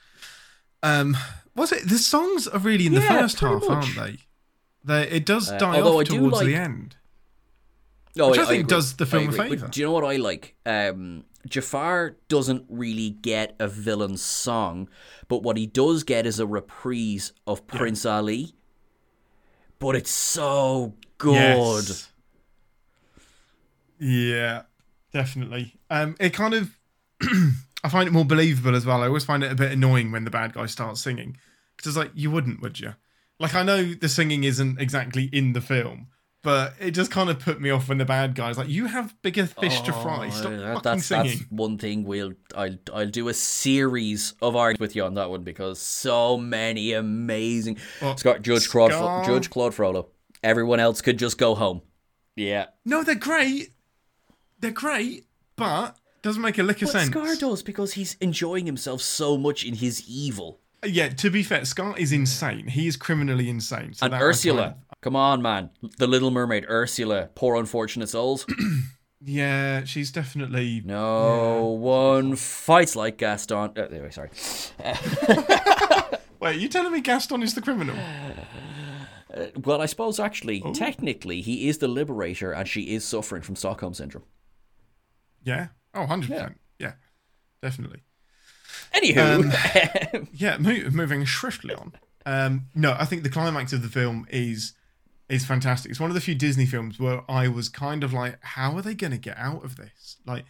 [0.84, 1.18] Um,
[1.56, 4.18] was it the songs are really in the Yeah, first pretty half, aren't they?
[4.84, 6.96] They it does Uh, die off towards like- the end.
[8.16, 8.70] No, Which I think agree.
[8.78, 9.38] does the film a agree.
[9.38, 9.68] But favour.
[9.70, 10.56] Do you know what I like?
[10.66, 14.90] Um, Jafar doesn't really get a villain song,
[15.30, 18.54] but what he does get is a reprise of Prince Ali.
[19.80, 21.36] But it's so good.
[21.88, 22.11] Yes.
[24.02, 24.64] Yeah,
[25.14, 25.76] definitely.
[25.90, 26.78] Um, it kind of,
[27.84, 29.02] I find it more believable as well.
[29.04, 31.38] I always find it a bit annoying when the bad guy starts singing
[31.78, 32.96] because it's like you wouldn't, would you?
[33.40, 36.08] Like I know the singing isn't exactly in the film,
[36.44, 39.20] but it just kind of put me off when the bad guy's like, "You have
[39.22, 40.30] bigger fish to fry.
[40.30, 44.56] Stop Oh, fucking that's, singing." that's one thing we'll I'll I'll do a series of
[44.56, 49.50] art with you on that one because so many amazing Well, Scott Judge Claude Judge
[49.50, 50.10] Claude Frollo.
[50.44, 51.82] Everyone else could just go home.
[52.36, 52.68] Yeah.
[52.86, 53.70] No, they're great.
[54.62, 57.08] They're great, but doesn't make a lick of But sense.
[57.10, 60.60] Scar does because he's enjoying himself so much in his evil.
[60.86, 62.68] Yeah, to be fair, Scar is insane.
[62.68, 63.94] He is criminally insane.
[63.94, 68.46] So And Ursula, kind come on, man, the Little Mermaid, Ursula, poor unfortunate souls.
[69.24, 73.72] yeah, she's definitely No one fights like Gaston.
[73.78, 74.30] Uh, anyway, sorry.
[76.40, 77.96] Wait, you telling me Gaston is the criminal?
[79.64, 80.74] Well, I suppose actually, Oh.
[80.74, 84.26] technically, he is the liberator, and she is suffering from Stockholm syndrome.
[85.44, 85.68] Yeah.
[85.94, 86.56] Oh, 100%.
[86.80, 86.94] Yeah,
[87.62, 88.04] definitely.
[88.96, 91.94] Anywho, Yeah, mo- moving swiftly on.
[92.26, 94.74] Um, no, I think the climax of the film is
[95.30, 95.90] is fantastic.
[95.92, 98.82] It's one of the few Disney films where I was kind of like, how are
[98.82, 100.18] they going to get out of this?
[100.26, 100.44] Like,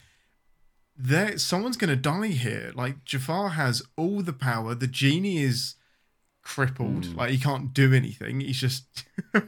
[0.98, 2.72] there, someone's going to die here.
[2.74, 4.74] Like, Jafar has all the power.
[4.74, 5.76] The genie is
[6.42, 7.16] crippled.
[7.16, 8.40] Like, he can't do anything.
[8.40, 9.06] He's just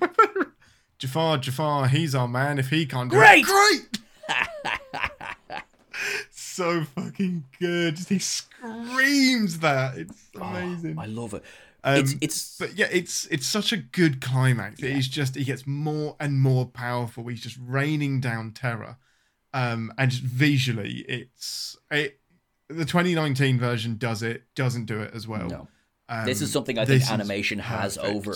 [0.99, 1.37] Jafar.
[1.39, 1.87] Jafar.
[1.87, 2.59] He's our man.
[2.59, 3.39] If he can't do Great!
[3.39, 3.99] it, great.
[6.32, 7.99] So fucking good.
[7.99, 9.97] He screams that.
[9.97, 10.97] It's amazing.
[10.99, 11.43] I love it.
[11.84, 14.82] Um, it's it's But yeah, it's it's such a good climax.
[14.82, 17.28] It is just he gets more and more powerful.
[17.28, 18.97] He's just raining down terror,
[19.53, 22.19] um, and just visually, it's it.
[22.69, 25.47] The 2019 version does it, doesn't do it as well.
[25.49, 25.67] no.
[26.09, 28.36] Um, This is something I think animation has over.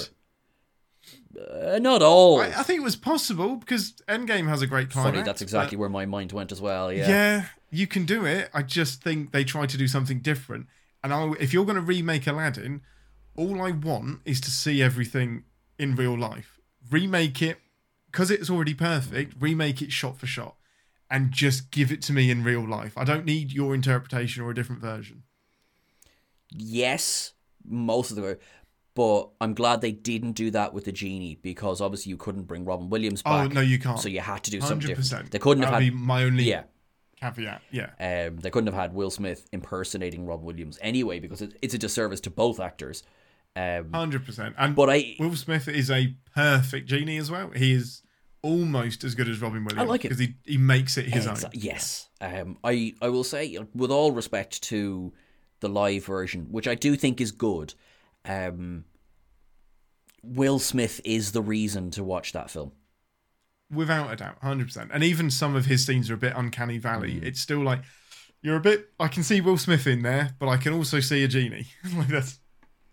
[1.38, 2.40] Uh, not all.
[2.42, 5.14] I, I think it was possible because Endgame has a great climax.
[5.16, 6.92] Funny, that's exactly where my mind went as well.
[6.92, 7.08] Yeah.
[7.08, 7.46] Yeah.
[7.70, 8.50] you can do it.
[8.54, 10.68] I just think they tried to do something different.
[11.04, 12.82] And I, if you're going to remake Aladdin,
[13.36, 15.44] all I want is to see everything
[15.78, 16.60] in real life.
[16.90, 17.60] Remake it
[18.12, 19.36] because it's already perfect.
[19.40, 20.56] Remake it shot for shot,
[21.12, 22.98] and just give it to me in real life.
[22.98, 25.24] I don't need your interpretation or a different version.
[26.50, 27.34] Yes,
[27.64, 28.36] most of the way.
[28.98, 32.66] But I'm glad they didn't do that with the genie because obviously you couldn't bring
[32.66, 33.52] Robin Williams back.
[33.52, 34.00] Oh no, you can't.
[34.00, 35.30] So you had to do something Hundred different.
[35.30, 36.64] They couldn't have That'd had be my only yeah.
[37.22, 37.62] caveat.
[37.70, 37.92] Yeah.
[38.00, 41.78] Um, they couldn't have had Will Smith impersonating Rob Williams anyway because it, it's a
[41.78, 43.04] disservice to both actors.
[43.56, 44.56] Um, Hundred percent.
[44.58, 47.52] And but I Will Smith is a perfect genie as well.
[47.52, 48.02] He is
[48.42, 49.80] almost as good as Robin Williams.
[49.80, 50.10] I like it.
[50.10, 51.52] because he he makes it his Exa- own.
[51.54, 52.10] Yes.
[52.20, 55.14] Um, I, I will say, with all respect to
[55.60, 57.76] the live version, which I do think is good,
[58.26, 58.86] um,
[60.24, 62.72] Will Smith is the reason to watch that film.
[63.72, 64.92] Without a doubt, hundred percent.
[64.94, 67.16] And even some of his scenes are a bit uncanny valley.
[67.16, 67.24] Mm.
[67.24, 67.82] It's still like
[68.42, 68.90] you're a bit.
[69.00, 71.68] I can see Will Smith in there, but I can also see a genie.
[71.96, 72.40] like that's.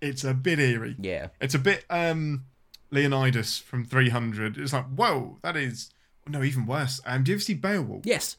[0.01, 0.97] It's a bit eerie.
[0.99, 1.29] Yeah.
[1.41, 2.45] It's a bit um
[2.91, 4.59] Leonidas from 300.
[4.59, 5.91] It's like whoa, that is
[6.29, 7.01] no even worse.
[7.07, 8.05] Um, do you ever see Beowulf?
[8.05, 8.37] Yes.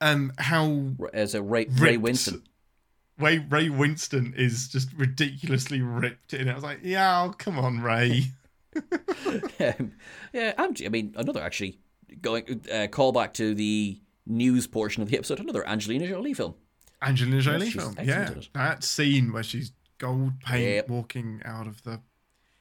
[0.00, 2.42] Um, how As a Ray, Ray Winstone.
[3.20, 6.52] Ray Ray Winstone is just ridiculously ripped in it.
[6.52, 8.26] I was like, yeah, oh, come on, Ray.
[9.60, 9.92] Um,
[10.32, 11.80] yeah, I mean another actually
[12.22, 15.40] going uh, call back to the news portion of the episode.
[15.40, 16.54] Another Angelina Jolie film.
[17.02, 17.96] Angelina Jolie she's film.
[18.02, 20.88] Yeah, that scene where she's gold paint Yep.
[20.88, 22.00] walking out of the.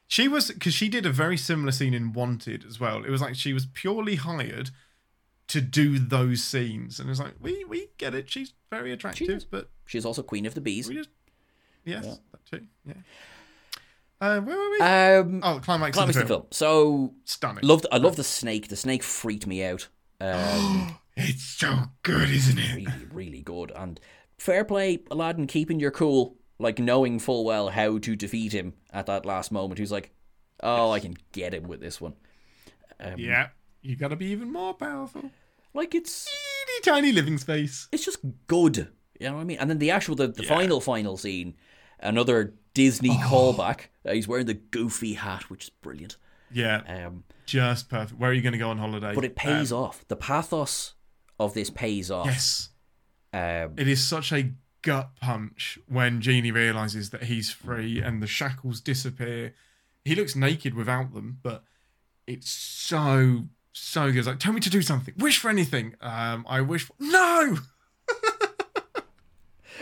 [0.07, 3.03] She was because she did a very similar scene in Wanted as well.
[3.03, 4.71] It was like she was purely hired
[5.47, 8.29] to do those scenes, and it's like we we get it.
[8.29, 9.43] She's very attractive, is.
[9.45, 10.87] but She's also Queen of the Bees.
[10.87, 11.09] just
[11.83, 12.65] yes, that too.
[12.85, 12.93] Yeah.
[14.21, 14.79] Uh, where were we?
[14.81, 16.27] Um, oh, climax, climax of the the film.
[16.41, 16.47] film.
[16.51, 17.63] So Stunning.
[17.63, 17.87] loved.
[17.91, 18.67] I love the snake.
[18.67, 19.87] The snake freaked me out.
[20.21, 21.73] Um, It's so
[22.03, 22.75] good, isn't it?
[22.75, 23.71] really, really good.
[23.73, 23.99] And
[24.37, 29.05] fair play, Aladdin, keeping your cool, like knowing full well how to defeat him at
[29.05, 29.79] that last moment.
[29.79, 30.11] He's like,
[30.61, 32.15] "Oh, I can get him with this one."
[32.99, 33.47] Um, Yeah,
[33.81, 35.31] you got to be even more powerful.
[35.73, 37.87] like it's Teeny tiny living space.
[37.93, 38.89] it's just good.
[39.19, 39.57] You know what I mean?
[39.59, 41.55] And then the actual the, the final final scene,
[41.99, 43.53] another Disney Oh.
[43.57, 43.87] callback.
[44.05, 46.15] Uh, he's wearing the goofy hat, which is brilliant.
[46.51, 48.19] Yeah, Um, just perfect.
[48.19, 49.13] Where are you going to go on holiday?
[49.13, 50.07] but it pays off.
[50.07, 50.93] The pathos
[51.39, 52.25] of this pays off.
[52.25, 52.69] Yes,
[53.33, 54.51] Um, it is such a
[54.81, 59.53] gut punch when Genie realizes that he's free and the shackles disappear.
[60.05, 61.63] He looks naked without them, but
[62.25, 64.17] it's so so good.
[64.19, 65.13] It's like, tell me to do something.
[65.17, 65.95] Wish for anything.
[66.01, 66.85] Um, I wish.
[66.85, 66.93] For...
[66.99, 67.57] No.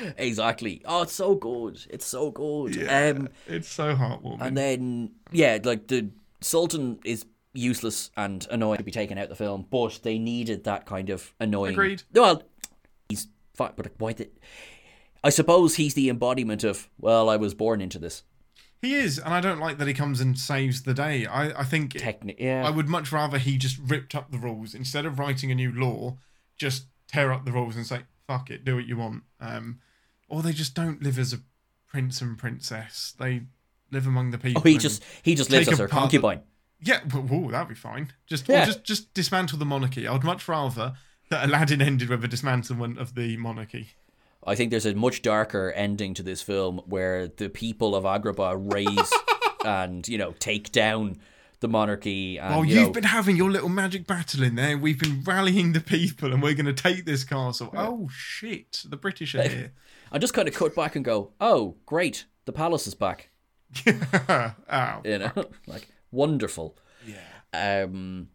[0.18, 0.82] exactly.
[0.86, 1.80] Oh, it's so good.
[1.89, 2.76] It's so good.
[2.76, 4.41] Yeah, Um, it's so heartwarming.
[4.41, 6.10] And then, yeah, like the
[6.41, 10.64] Sultan is useless and annoying to be taken out of the film, but they needed
[10.66, 11.74] that kind of annoying.
[11.74, 12.04] Agreed.
[12.14, 12.43] Well,
[13.10, 14.32] he's fine, but why did?
[15.24, 16.89] I suppose he's the embodiment of.
[17.00, 18.24] Well, I was born into this.
[18.82, 21.26] He is, and I don't like that he comes and saves the day.
[21.26, 22.64] I, I think Technic, yeah.
[22.66, 25.72] I would much rather he just ripped up the rules instead of writing a new
[25.72, 26.18] law.
[26.58, 29.24] Just tear up the rules and say fuck it, do what you want.
[29.39, 29.80] Um,
[30.28, 31.39] or they just don't live as a
[31.88, 33.13] prince and princess.
[33.19, 33.43] They
[33.91, 34.61] live among the people.
[34.65, 36.41] oh, he just he just lives as her the- concubine.
[36.82, 38.11] yeah, well, whoa, that'd be fine.
[38.25, 38.65] Just Yeah.
[38.65, 40.07] just just dismantle the monarchy.
[40.07, 40.93] I would much rather
[41.30, 43.89] that Aladdin ended with a dismantlement of the monarchy.
[44.45, 48.73] I think there's a much darker ending to this film where the people of Agrabah
[48.73, 49.11] raise
[49.65, 51.17] and you know take down
[51.59, 52.38] the monarchy.
[52.38, 54.78] And, Oh, you you've know, been having your little magic battle in there.
[54.78, 57.71] We've been rallying the people, and we're going to take this castle.
[57.75, 58.84] Oh shit!
[58.88, 59.71] The British are here.
[60.12, 63.30] I just kind of cut back and go, "Oh, great, the palace is back."
[64.72, 65.01] Ow.
[65.03, 65.32] you know
[65.68, 67.18] like wonderful yeah
[67.53, 68.30] um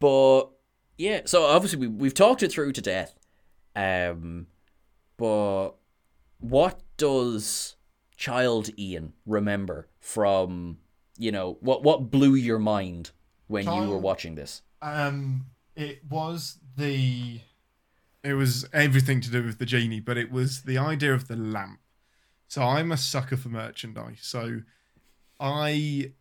[0.00, 0.46] but
[0.96, 3.18] yeah so obviously we, we've talked it through to death
[3.76, 4.46] um
[5.18, 5.72] but
[6.40, 7.76] what does
[8.16, 10.78] child ian remember from
[11.18, 13.10] you know what what blew your mind
[13.48, 17.40] when you were watching this Um, it was the.
[18.22, 21.36] It was everything to do with the genie, but it was the idea of the
[21.36, 21.80] lamp.
[22.48, 24.18] So I'm a sucker for merchandise.
[24.22, 24.62] So
[25.38, 26.12] I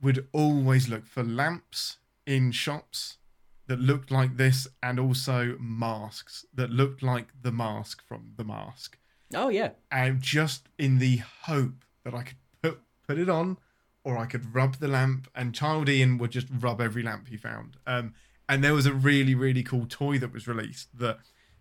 [0.00, 3.18] would always look for lamps in shops
[3.66, 8.98] that looked like this, and also masks that looked like the mask from the mask.
[9.34, 13.56] oh yeah and just in the hope that I could put put it on
[14.04, 17.36] or I could rub the lamp and child Ian would just rub every lamp he
[17.36, 17.76] found.
[17.86, 18.14] Um,
[18.48, 21.18] and there was a really, really cool toy that was released that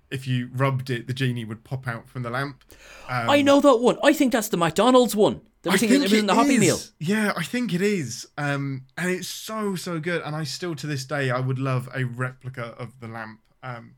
[0.09, 2.63] if you rubbed it, the genie would pop out from the lamp.
[3.09, 6.11] Um, i know that one i think that's the mcdonald's one the I think was
[6.11, 8.27] in it the happy meal Yeah, I think it is.
[8.37, 10.23] Um, and it's so so good.
[10.23, 13.41] And I still to this day I would love a replica of the lamp.
[13.61, 13.95] Um,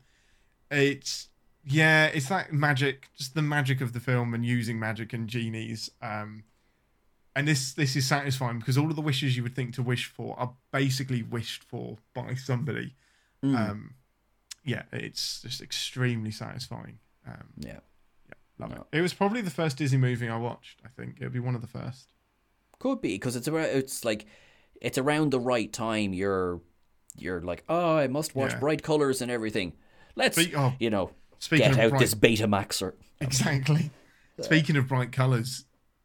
[0.70, 1.28] it's
[1.64, 5.90] yeah, it's that magic, just the magic of the film and using magic and genies.
[6.02, 6.44] Um,
[7.36, 10.06] and this this is satisfying because all of the wishes you would think to wish
[10.06, 12.94] for are basically wished for by somebody.
[13.44, 13.56] Mm.
[13.70, 13.94] Um,
[14.64, 16.98] yeah, it's just extremely satisfying.
[17.26, 17.80] Um, yeah
[18.58, 18.86] love No.
[18.92, 18.98] it.
[18.98, 20.80] It was probably the first Disney movie I watched.
[20.84, 22.12] I think it would be one of the first.
[22.78, 23.66] Could be because it's around.
[23.66, 24.26] It's like
[24.80, 26.12] it's around the right time.
[26.12, 26.60] You're
[27.16, 28.58] you're like, oh, I must watch Yeah.
[28.58, 29.72] bright colors and everything.
[30.16, 33.90] Let's oh, you know Speaking get out bright, this Betamax or exactly.
[34.40, 35.64] Speaking of bright colors,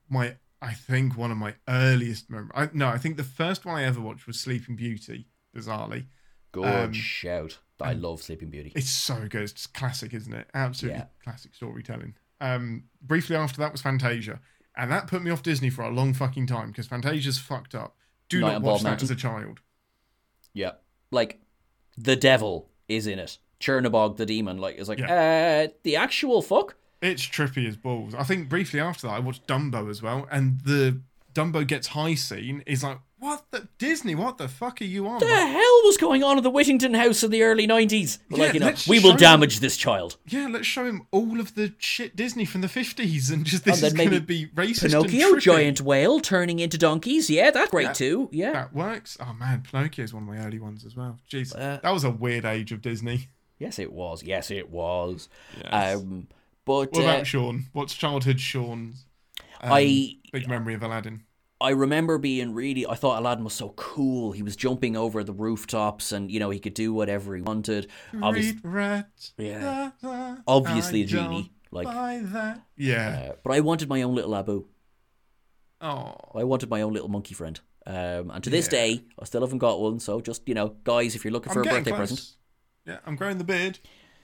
[0.09, 2.51] my I think one of my earliest memories.
[2.53, 5.27] I, no, I think the first one I ever watched was Sleeping Beauty.
[5.55, 6.05] Bizarrely,
[6.51, 7.59] good Um, shout.
[7.81, 8.73] I love Sleeping Beauty.
[8.75, 9.43] it's so good.
[9.43, 10.49] It's just classic, isn't it?
[10.53, 11.05] Absolutely Yeah.
[11.23, 12.15] classic storytelling.
[12.41, 14.39] Um, briefly after that was Fantasia,
[14.75, 17.95] and that put me off Disney for a long fucking time because Fantasia's fucked up.
[18.27, 19.05] Do Night not watch that Mountain.
[19.05, 19.61] as a child.
[20.53, 20.73] Yeah,
[21.11, 21.41] like
[21.97, 23.37] the devil is in it.
[23.59, 26.75] Chernobog the demon, like, is like, uh, the actual fuck.
[27.01, 28.13] It's trippy as balls.
[28.13, 30.99] I think briefly after that, I watched Dumbo as well, and the
[31.33, 34.15] Dumbo gets high scene is like, what the Disney?
[34.15, 35.15] What the fuck are you on?
[35.15, 38.17] What the hell was going on at the Whittington house in the early nineties?
[38.29, 40.15] Yeah, like, you know, we will damage this child.
[40.25, 43.83] Yeah, let's show him all of the shit Disney from the fifties, and just this
[43.83, 44.87] And is going to be racist.
[44.91, 47.29] Pinocchio, giant whale turning into donkeys.
[47.29, 47.93] Yeah, that's great Yeah.
[47.93, 48.29] too.
[48.31, 48.51] Yeah.
[48.53, 49.17] That works.
[49.19, 51.19] Oh man, Pinocchio is one of my early ones as well.
[51.29, 53.27] Jeez, Uh, that was a weird age of Disney.
[53.59, 54.23] Yes, it was.
[54.23, 55.27] Yes, it was.
[55.61, 55.97] Yes.
[55.97, 56.27] Um,
[56.69, 57.65] but What uh, about Sean?
[57.73, 59.05] What's childhood Sean's
[59.59, 61.23] um, I big memory of Aladdin?
[61.59, 62.85] I remember being really.
[62.85, 64.33] I thought Aladdin was so cool.
[64.33, 67.89] He was jumping over the rooftops, and you know he could do whatever he wanted.
[68.21, 69.31] Obviously, Read rat.
[69.37, 69.59] Yeah.
[69.59, 72.61] da, da, Obviously I a genie, like- buy that.
[72.77, 73.29] Yeah.
[73.31, 74.67] uh, but I wanted my own little Abu.
[75.81, 77.59] Oh, I wanted my own little monkey friend.
[77.87, 78.79] Um, and to this Yeah.
[78.79, 79.99] day, I still haven't got one.
[79.99, 81.97] So just you know, guys, if you're looking for I'm a birthday close.
[82.09, 82.35] present,
[82.85, 83.79] Yeah, I'm growing the beard.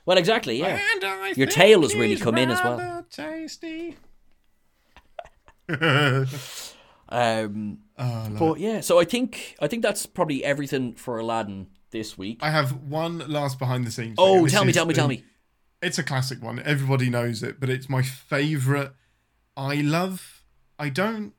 [0.05, 0.79] Well, exactly, yeah.
[0.93, 3.05] And I Your tail has really come in as well.
[3.09, 3.95] Tasty.
[7.07, 12.17] Um, Oh, but yeah, so I think I think that's probably everything for Aladdin this
[12.17, 12.39] week.
[12.41, 14.15] I have one last behind the scenes.
[14.17, 15.23] Oh, tell me, tell me, the- tell me.
[15.81, 16.59] It's a classic one.
[16.59, 18.93] Everybody knows it, but it's my favorite.
[19.55, 20.43] I love.
[20.79, 21.33] I don't.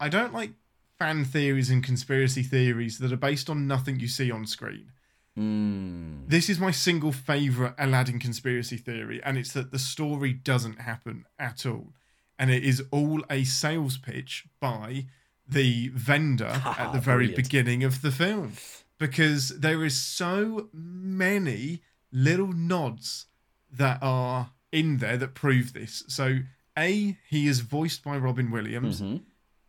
[0.00, 0.52] I don't like
[0.98, 4.92] fan theories and conspiracy theories that are based on nothing you see on screen.
[5.38, 6.28] Mm.
[6.28, 11.24] This is my single favorite Aladdin conspiracy theory, and it's that the story doesn't happen
[11.38, 11.92] at all,
[12.38, 15.06] and it is all a sales pitch by
[15.48, 17.36] the vendor at the very Brilliant.
[17.36, 18.54] beginning of the film,
[18.98, 23.26] because there is so many little nods
[23.70, 26.02] that are in there that prove this.
[26.08, 26.38] So,
[26.78, 29.00] a he is voiced by Robin Williams.
[29.00, 29.22] Mhm.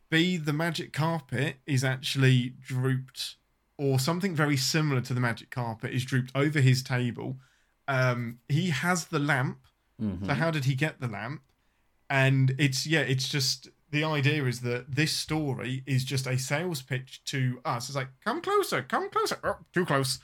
[0.09, 3.35] B, the magic carpet is actually drooped,
[3.77, 7.37] or something very similar to the magic carpet is drooped over his table.
[7.87, 9.59] Um, he has the lamp.
[10.01, 10.25] Mhm.
[10.25, 11.41] So how did he get the lamp?
[12.09, 16.81] And it's yeah, it's just the idea is that this story is just a sales
[16.81, 17.87] pitch to us.
[17.87, 19.39] It's like, come closer, come closer.
[19.43, 20.19] Oh, too close.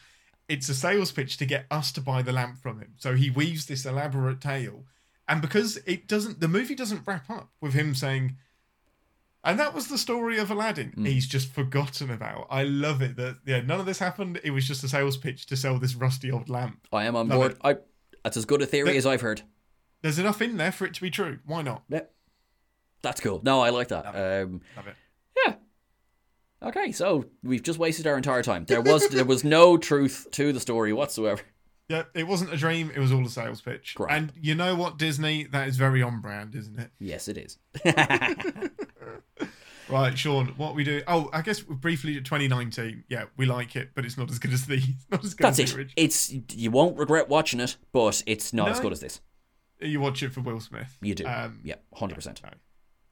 [0.49, 2.93] It's a sales pitch to get us to buy the lamp from him.
[2.97, 4.85] So he weaves this elaborate tale.
[5.27, 8.35] And because it doesn't the movie doesn't wrap up with him saying,
[9.43, 10.93] and that was the story of Aladdin.
[10.97, 12.47] He's just forgotten about.
[12.49, 14.39] I love it that yeah, none of this happened.
[14.43, 16.87] It was just a sales pitch to sell this rusty old lamp.
[16.91, 17.51] I am on Love board.
[17.53, 17.57] it.
[17.63, 17.75] I
[18.23, 19.41] that's as good a theory as I've heard.
[20.01, 21.39] There's enough in there for it to be true.
[21.45, 21.83] Why not?
[21.89, 22.01] Yeah.
[23.01, 23.41] That's cool.
[23.43, 24.05] No, I like that.
[24.07, 24.95] Um, Love it.
[25.45, 25.55] yeah.
[26.61, 28.63] Okay, so we've just wasted our entire time.
[28.65, 31.41] There was there was no truth to the story whatsoever.
[31.89, 32.91] Yeah, it wasn't a dream.
[32.95, 33.95] It was all a sales pitch.
[33.97, 34.13] Correct.
[34.13, 35.43] And you know what, Disney?
[35.43, 36.91] That is very on brand, isn't it?
[36.97, 37.57] Yes, it is.
[39.89, 40.47] Right, Sean.
[40.57, 41.01] What we do?
[41.07, 43.03] Oh, I guess briefly 2019.
[43.09, 44.75] Yeah, we like it, but it's not as good as the.
[44.83, 45.91] It's not as good That's as it.
[45.95, 49.21] It's you won't regret watching it, but it's not as good as this.
[49.79, 50.97] You watch it for Will Smith.
[51.01, 51.25] You do.
[51.25, 52.41] Um, yeah, hundred percent.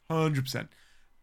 [0.09, 0.69] Hundred percent.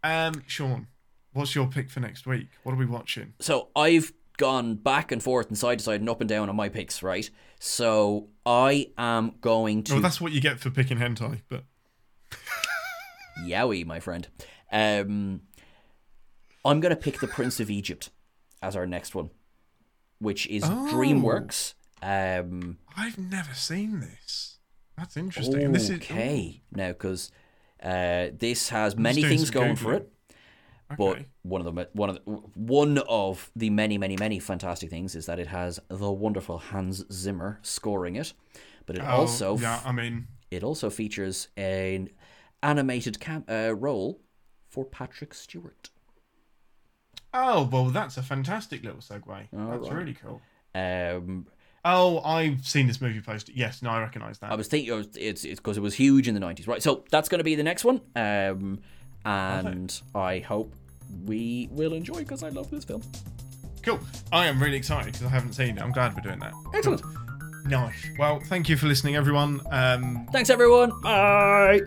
[0.04, 0.86] Um, Sean,
[1.32, 2.48] what's your pick for next week?
[2.62, 3.34] What are we watching?
[3.40, 6.56] So I've gone back and forth and side to side and up and down on
[6.56, 7.28] my picks, right?
[7.58, 11.42] So I am going to Well, that's what you get for picking hentai.
[11.48, 11.64] But
[13.44, 14.28] Yowie, my friend.
[14.70, 15.42] Um,
[16.64, 18.10] I'm going to pick The Prince of Egypt
[18.62, 19.30] as our next one,
[20.18, 20.88] which is Oh.
[20.92, 21.74] DreamWorks.
[22.02, 24.58] Um, I've never seen this.
[24.96, 25.62] That's interesting.
[25.62, 27.30] And this is okay, now because
[27.82, 30.12] uh, this has many things going for it,
[30.96, 35.14] but one of the one of the, one of the many many many fantastic things
[35.14, 38.32] is that it has the wonderful Hans Zimmer scoring it,
[38.86, 39.80] but it Oh, also yeah.
[39.84, 42.10] I mean, it also features an
[42.62, 44.20] animated cam- uh, role
[44.78, 45.90] for Patrick Stewart.
[47.34, 49.48] oh well, that's a fantastic little segue.
[49.52, 49.92] that's right.
[49.92, 50.40] really cool.
[50.74, 51.46] Um,
[51.84, 53.52] Oh, I've seen this movie poster.
[53.54, 54.50] Yes, no, I recognise that.
[54.50, 56.82] I was thinking it's it's because it was huge in the nineties, right?
[56.82, 58.80] So that's going to be the next one, um,
[59.24, 60.74] and I hope
[61.24, 63.02] we will enjoy because I love this film.
[63.82, 64.00] Cool.
[64.32, 65.82] I am really excited because I haven't seen it.
[65.82, 66.52] I'm glad we're doing that.
[66.74, 67.02] Excellent.
[67.66, 68.10] Nice.
[68.18, 69.60] Well, thank you for listening, everyone.
[69.70, 71.00] Um, Thanks, everyone.
[71.00, 71.80] Bye.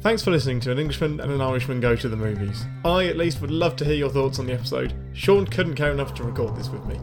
[0.00, 2.64] Thanks for listening to An Englishman and an Irishman Go to the Movies.
[2.84, 4.94] I, at least, would love to hear your thoughts on the episode.
[5.12, 7.00] Sean couldn't care enough to record this with me.